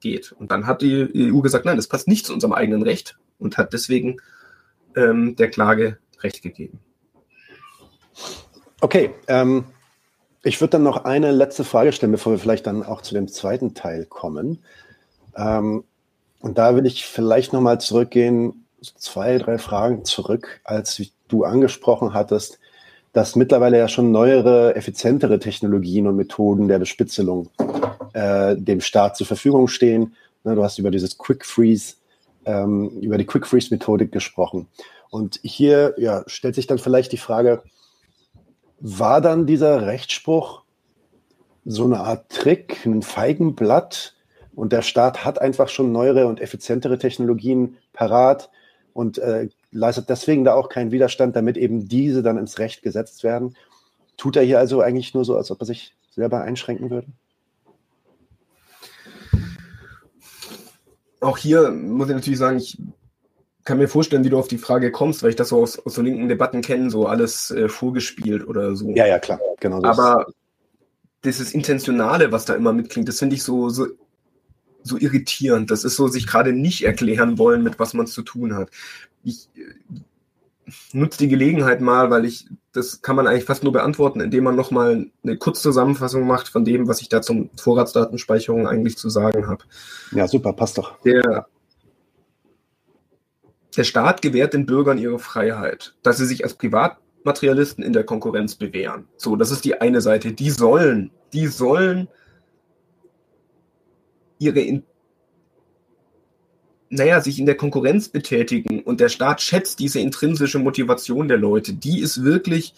[0.00, 0.32] geht.
[0.32, 3.58] Und dann hat die EU gesagt, nein, das passt nicht zu unserem eigenen Recht und
[3.58, 4.16] hat deswegen
[4.96, 6.80] ähm, der Klage Recht gegeben.
[8.80, 9.64] Okay, ähm,
[10.42, 13.28] ich würde dann noch eine letzte Frage stellen, bevor wir vielleicht dann auch zu dem
[13.28, 14.62] zweiten Teil kommen.
[15.36, 15.84] Ähm,
[16.40, 18.64] und da will ich vielleicht nochmal zurückgehen,
[18.96, 22.58] zwei, drei Fragen zurück, als du angesprochen hattest,
[23.12, 27.50] dass mittlerweile ja schon neuere, effizientere Technologien und Methoden der Bespitzelung
[28.14, 30.14] äh, dem Staat zur Verfügung stehen.
[30.44, 31.96] Ne, du hast über dieses Quick Freeze,
[32.46, 34.68] ähm, über die Quick Freeze Methodik gesprochen.
[35.10, 37.62] Und hier ja, stellt sich dann vielleicht die Frage,
[38.80, 40.62] war dann dieser Rechtsspruch
[41.64, 44.14] so eine Art Trick, ein Feigenblatt
[44.54, 48.50] und der Staat hat einfach schon neuere und effizientere Technologien parat
[48.94, 53.22] und äh, leistet deswegen da auch keinen Widerstand, damit eben diese dann ins Recht gesetzt
[53.22, 53.54] werden.
[54.16, 57.06] Tut er hier also eigentlich nur so, als ob er sich selber einschränken würde?
[61.20, 62.78] Auch hier muss ich natürlich sagen, ich
[63.64, 65.94] kann mir vorstellen, wie du auf die Frage kommst, weil ich das so aus, aus
[65.94, 68.90] so linken Debatten kenne, so alles äh, vorgespielt oder so.
[68.94, 69.80] Ja, ja, klar, genau.
[69.80, 70.26] Das Aber
[71.24, 73.86] dieses Intentionale, was da immer mitklingt, das finde ich so, so,
[74.82, 75.70] so irritierend.
[75.70, 78.70] Das ist so, sich gerade nicht erklären wollen, mit was man zu tun hat.
[79.22, 80.00] Ich äh,
[80.92, 84.56] nutze die Gelegenheit mal, weil ich, das kann man eigentlich fast nur beantworten, indem man
[84.56, 89.64] nochmal eine Kurzzusammenfassung macht von dem, was ich da zum Vorratsdatenspeicherung eigentlich zu sagen habe.
[90.12, 90.98] Ja, super, passt doch.
[91.02, 91.46] Der,
[93.76, 98.56] der Staat gewährt den Bürgern ihre Freiheit, dass sie sich als Privatmaterialisten in der Konkurrenz
[98.56, 99.06] bewähren.
[99.16, 100.32] So, das ist die eine Seite.
[100.32, 102.08] Die sollen, die sollen
[104.38, 104.82] ihre, in,
[106.88, 111.72] naja, sich in der Konkurrenz betätigen und der Staat schätzt diese intrinsische Motivation der Leute.
[111.74, 112.74] Die ist wirklich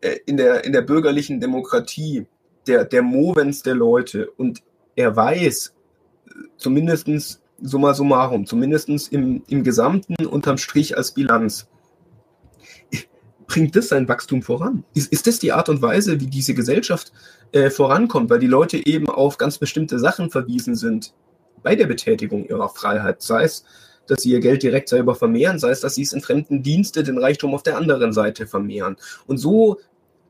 [0.00, 2.26] äh, in, der, in der bürgerlichen Demokratie
[2.66, 4.62] der, der Movens der Leute und
[4.96, 5.74] er weiß,
[6.26, 11.68] äh, zumindestens summa summarum, zumindest im, im Gesamten unterm Strich als Bilanz,
[13.46, 14.84] bringt das sein Wachstum voran?
[14.94, 17.12] Ist, ist das die Art und Weise, wie diese Gesellschaft
[17.52, 21.12] äh, vorankommt, weil die Leute eben auf ganz bestimmte Sachen verwiesen sind
[21.62, 23.64] bei der Betätigung ihrer Freiheit, sei es,
[24.06, 27.02] dass sie ihr Geld direkt selber vermehren, sei es, dass sie es in fremden Dienste
[27.02, 28.96] den Reichtum auf der anderen Seite vermehren.
[29.26, 29.78] Und so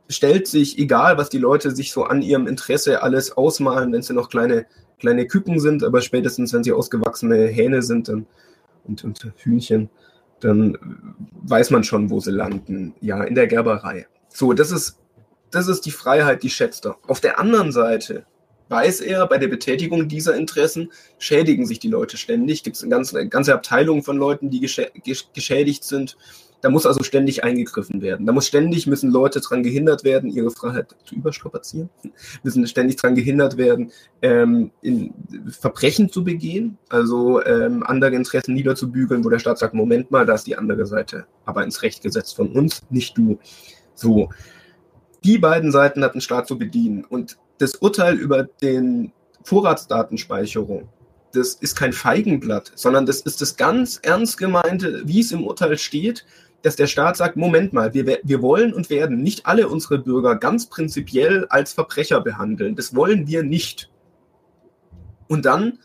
[0.09, 4.15] stellt sich, egal was die Leute sich so an ihrem Interesse alles ausmalen, wenn sie
[4.15, 4.67] noch kleine
[5.03, 8.27] kleine Küken sind, aber spätestens, wenn sie ausgewachsene Hähne sind dann,
[8.85, 9.91] und, und Hühnchen,
[10.41, 10.79] dann
[11.43, 12.95] weiß man schon, wo sie landen.
[13.01, 14.07] Ja, in der Gerberei.
[14.29, 14.99] So, das ist,
[15.51, 16.97] das ist die Freiheit, die schätzt er.
[17.07, 18.25] Auf der anderen Seite
[18.69, 22.63] weiß er, bei der Betätigung dieser Interessen schädigen sich die Leute ständig.
[22.63, 26.17] Gibt es eine ganze, Abteilung von Leuten, die geschädigt sind
[26.63, 28.25] da muss also ständig eingegriffen werden.
[28.25, 31.91] Da muss ständig müssen Leute daran gehindert werden, ihre Freiheit zu überstrapazieren,
[32.43, 33.91] müssen ständig daran gehindert werden,
[34.23, 34.71] ähm,
[35.51, 40.35] Verbrechen zu begehen, also ähm, andere Interessen niederzubügeln, wo der Staat sagt, Moment mal, da
[40.35, 43.39] ist die andere Seite aber ins Recht gesetzt von uns, nicht du.
[43.95, 44.31] So.
[45.25, 47.05] Die beiden Seiten hat ein Staat zu bedienen.
[47.05, 50.89] Und das Urteil über den Vorratsdatenspeicherung,
[51.33, 55.79] das ist kein Feigenblatt, sondern das ist das ganz ernst gemeinte, wie es im Urteil
[55.79, 56.25] steht,
[56.63, 60.37] dass der Staat sagt, Moment mal, wir, wir wollen und werden nicht alle unsere Bürger
[60.37, 62.77] ganz prinzipiell als Verbrecher behandeln.
[62.77, 63.91] Das wollen wir nicht.
[65.29, 65.79] Und dann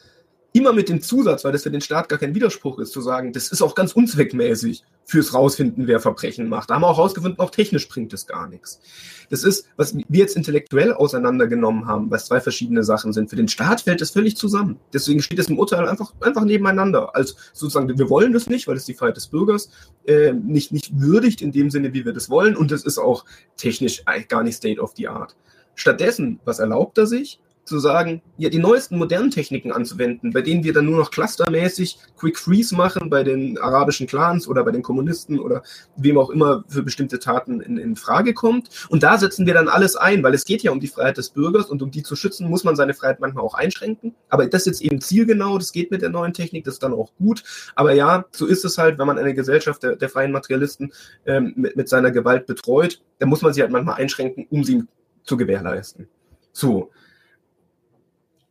[0.57, 3.33] immer mit dem Zusatz, weil das für den Staat gar kein Widerspruch ist, zu sagen,
[3.33, 6.69] das ist auch ganz unzweckmäßig fürs Rausfinden, wer Verbrechen macht.
[6.69, 8.81] Da haben wir auch rausgefunden, auch technisch bringt es gar nichts.
[9.29, 13.29] Das ist, was wir jetzt intellektuell auseinandergenommen haben, was zwei verschiedene Sachen sind.
[13.29, 14.79] Für den Staat fällt es völlig zusammen.
[14.93, 17.15] Deswegen steht es im Urteil einfach, einfach nebeneinander.
[17.15, 19.69] Als sozusagen, wir wollen das nicht, weil es die Freiheit des Bürgers
[20.05, 22.55] äh, nicht, nicht würdigt in dem Sinne, wie wir das wollen.
[22.55, 23.25] Und es ist auch
[23.57, 25.35] technisch gar nicht State of the Art.
[25.75, 27.39] Stattdessen, was erlaubt er sich?
[27.67, 31.97] Zu sagen, ja, die neuesten modernen Techniken anzuwenden, bei denen wir dann nur noch clustermäßig
[32.17, 35.63] Quick Freeze machen bei den arabischen Clans oder bei den Kommunisten oder
[35.95, 38.69] wem auch immer für bestimmte Taten in, in Frage kommt.
[38.89, 41.29] Und da setzen wir dann alles ein, weil es geht ja um die Freiheit des
[41.29, 44.15] Bürgers und um die zu schützen, muss man seine Freiheit manchmal auch einschränken.
[44.29, 46.93] Aber das ist jetzt eben zielgenau, das geht mit der neuen Technik, das ist dann
[46.93, 47.43] auch gut.
[47.75, 50.93] Aber ja, so ist es halt, wenn man eine Gesellschaft der, der freien Materialisten
[51.25, 54.83] ähm, mit, mit seiner Gewalt betreut, dann muss man sie halt manchmal einschränken, um sie
[55.23, 56.07] zu gewährleisten.
[56.53, 56.91] So,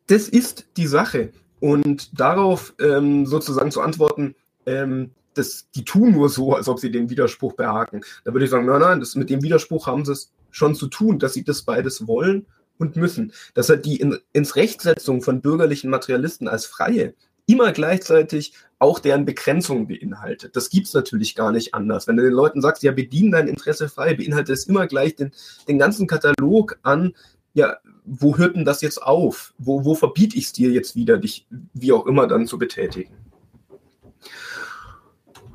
[0.07, 1.33] das ist die Sache.
[1.61, 4.35] Und darauf ähm, sozusagen zu antworten,
[4.67, 8.03] ähm, das, die tun nur so, als ob sie den Widerspruch behaken.
[8.25, 10.87] Da würde ich sagen, nein, nein, das, mit dem Widerspruch haben sie es schon zu
[10.89, 12.47] tun, dass sie das beides wollen
[12.79, 13.33] und müssen.
[13.55, 17.15] Dass halt die in, ins Rechtsetzung von bürgerlichen Materialisten als Freie
[17.47, 20.57] immer gleichzeitig auch deren Begrenzungen beinhaltet.
[20.57, 22.07] Das gibt's natürlich gar nicht anders.
[22.07, 25.33] Wenn du den Leuten sagst, ja, bedien dein Interesse frei, beinhaltet es immer gleich den,
[25.69, 27.15] den ganzen Katalog an,
[27.57, 29.55] ja, wo hört denn das jetzt auf?
[29.57, 33.15] Wo, wo verbiete ich es dir jetzt wieder, dich wie auch immer dann zu betätigen?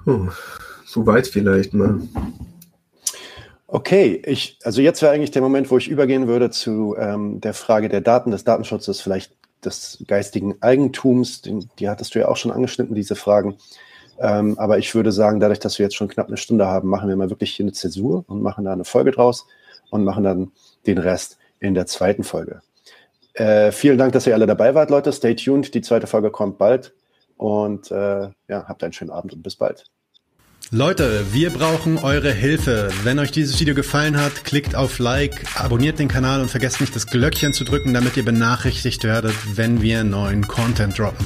[0.06, 0.32] Hm,
[0.84, 2.02] Soweit vielleicht mal.
[3.68, 7.54] Okay, ich, also jetzt wäre eigentlich der Moment, wo ich übergehen würde zu ähm, der
[7.54, 9.34] Frage der Daten, des Datenschutzes, vielleicht
[9.64, 11.44] des geistigen Eigentums.
[11.44, 13.58] Den, die hattest du ja auch schon angeschnitten, diese Fragen.
[14.20, 17.08] Ähm, aber ich würde sagen, dadurch, dass wir jetzt schon knapp eine Stunde haben, machen
[17.08, 19.46] wir mal wirklich hier eine Zäsur und machen da eine Folge draus
[19.92, 20.52] und machen dann
[20.88, 22.62] den Rest in der zweiten Folge.
[23.34, 25.14] Äh, vielen Dank, dass ihr alle dabei wart, Leute.
[25.14, 25.74] Stay tuned.
[25.74, 26.94] Die zweite Folge kommt bald.
[27.38, 29.86] Und äh, ja, habt einen schönen Abend und bis bald.
[30.70, 32.90] Leute, wir brauchen eure Hilfe.
[33.04, 36.96] Wenn euch dieses Video gefallen hat, klickt auf Like, abonniert den Kanal und vergesst nicht
[36.96, 41.26] das Glöckchen zu drücken, damit ihr benachrichtigt werdet, wenn wir neuen Content droppen.